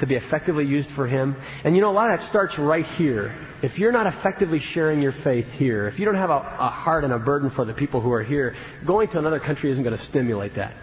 [0.00, 1.34] to be effectively used for Him.
[1.64, 3.36] And you know, a lot of that starts right here.
[3.62, 7.02] If you're not effectively sharing your faith here, if you don't have a, a heart
[7.02, 9.96] and a burden for the people who are here, going to another country isn't going
[9.96, 10.74] to stimulate that.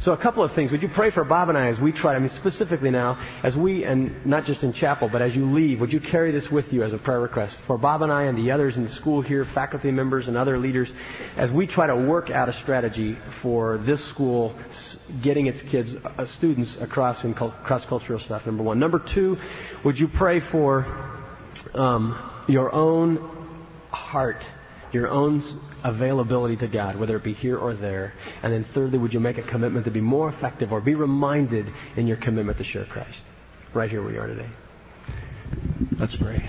[0.00, 0.72] So a couple of things.
[0.72, 3.56] Would you pray for Bob and I as we try, I mean specifically now, as
[3.56, 6.72] we, and not just in chapel, but as you leave, would you carry this with
[6.72, 9.20] you as a prayer request for Bob and I and the others in the school
[9.20, 10.90] here, faculty members and other leaders,
[11.36, 14.54] as we try to work out a strategy for this school
[15.20, 18.78] getting its kids, uh, students across in cross-cultural stuff, number one.
[18.78, 19.38] Number two,
[19.84, 20.86] would you pray for
[21.74, 22.16] um,
[22.46, 23.48] your own
[23.90, 24.44] heart,
[24.92, 25.42] your own
[25.84, 28.14] availability to God, whether it be here or there?
[28.42, 31.72] And then thirdly, would you make a commitment to be more effective or be reminded
[31.96, 33.22] in your commitment to share Christ?
[33.74, 34.48] right here we are today.
[35.98, 36.48] Let's pray.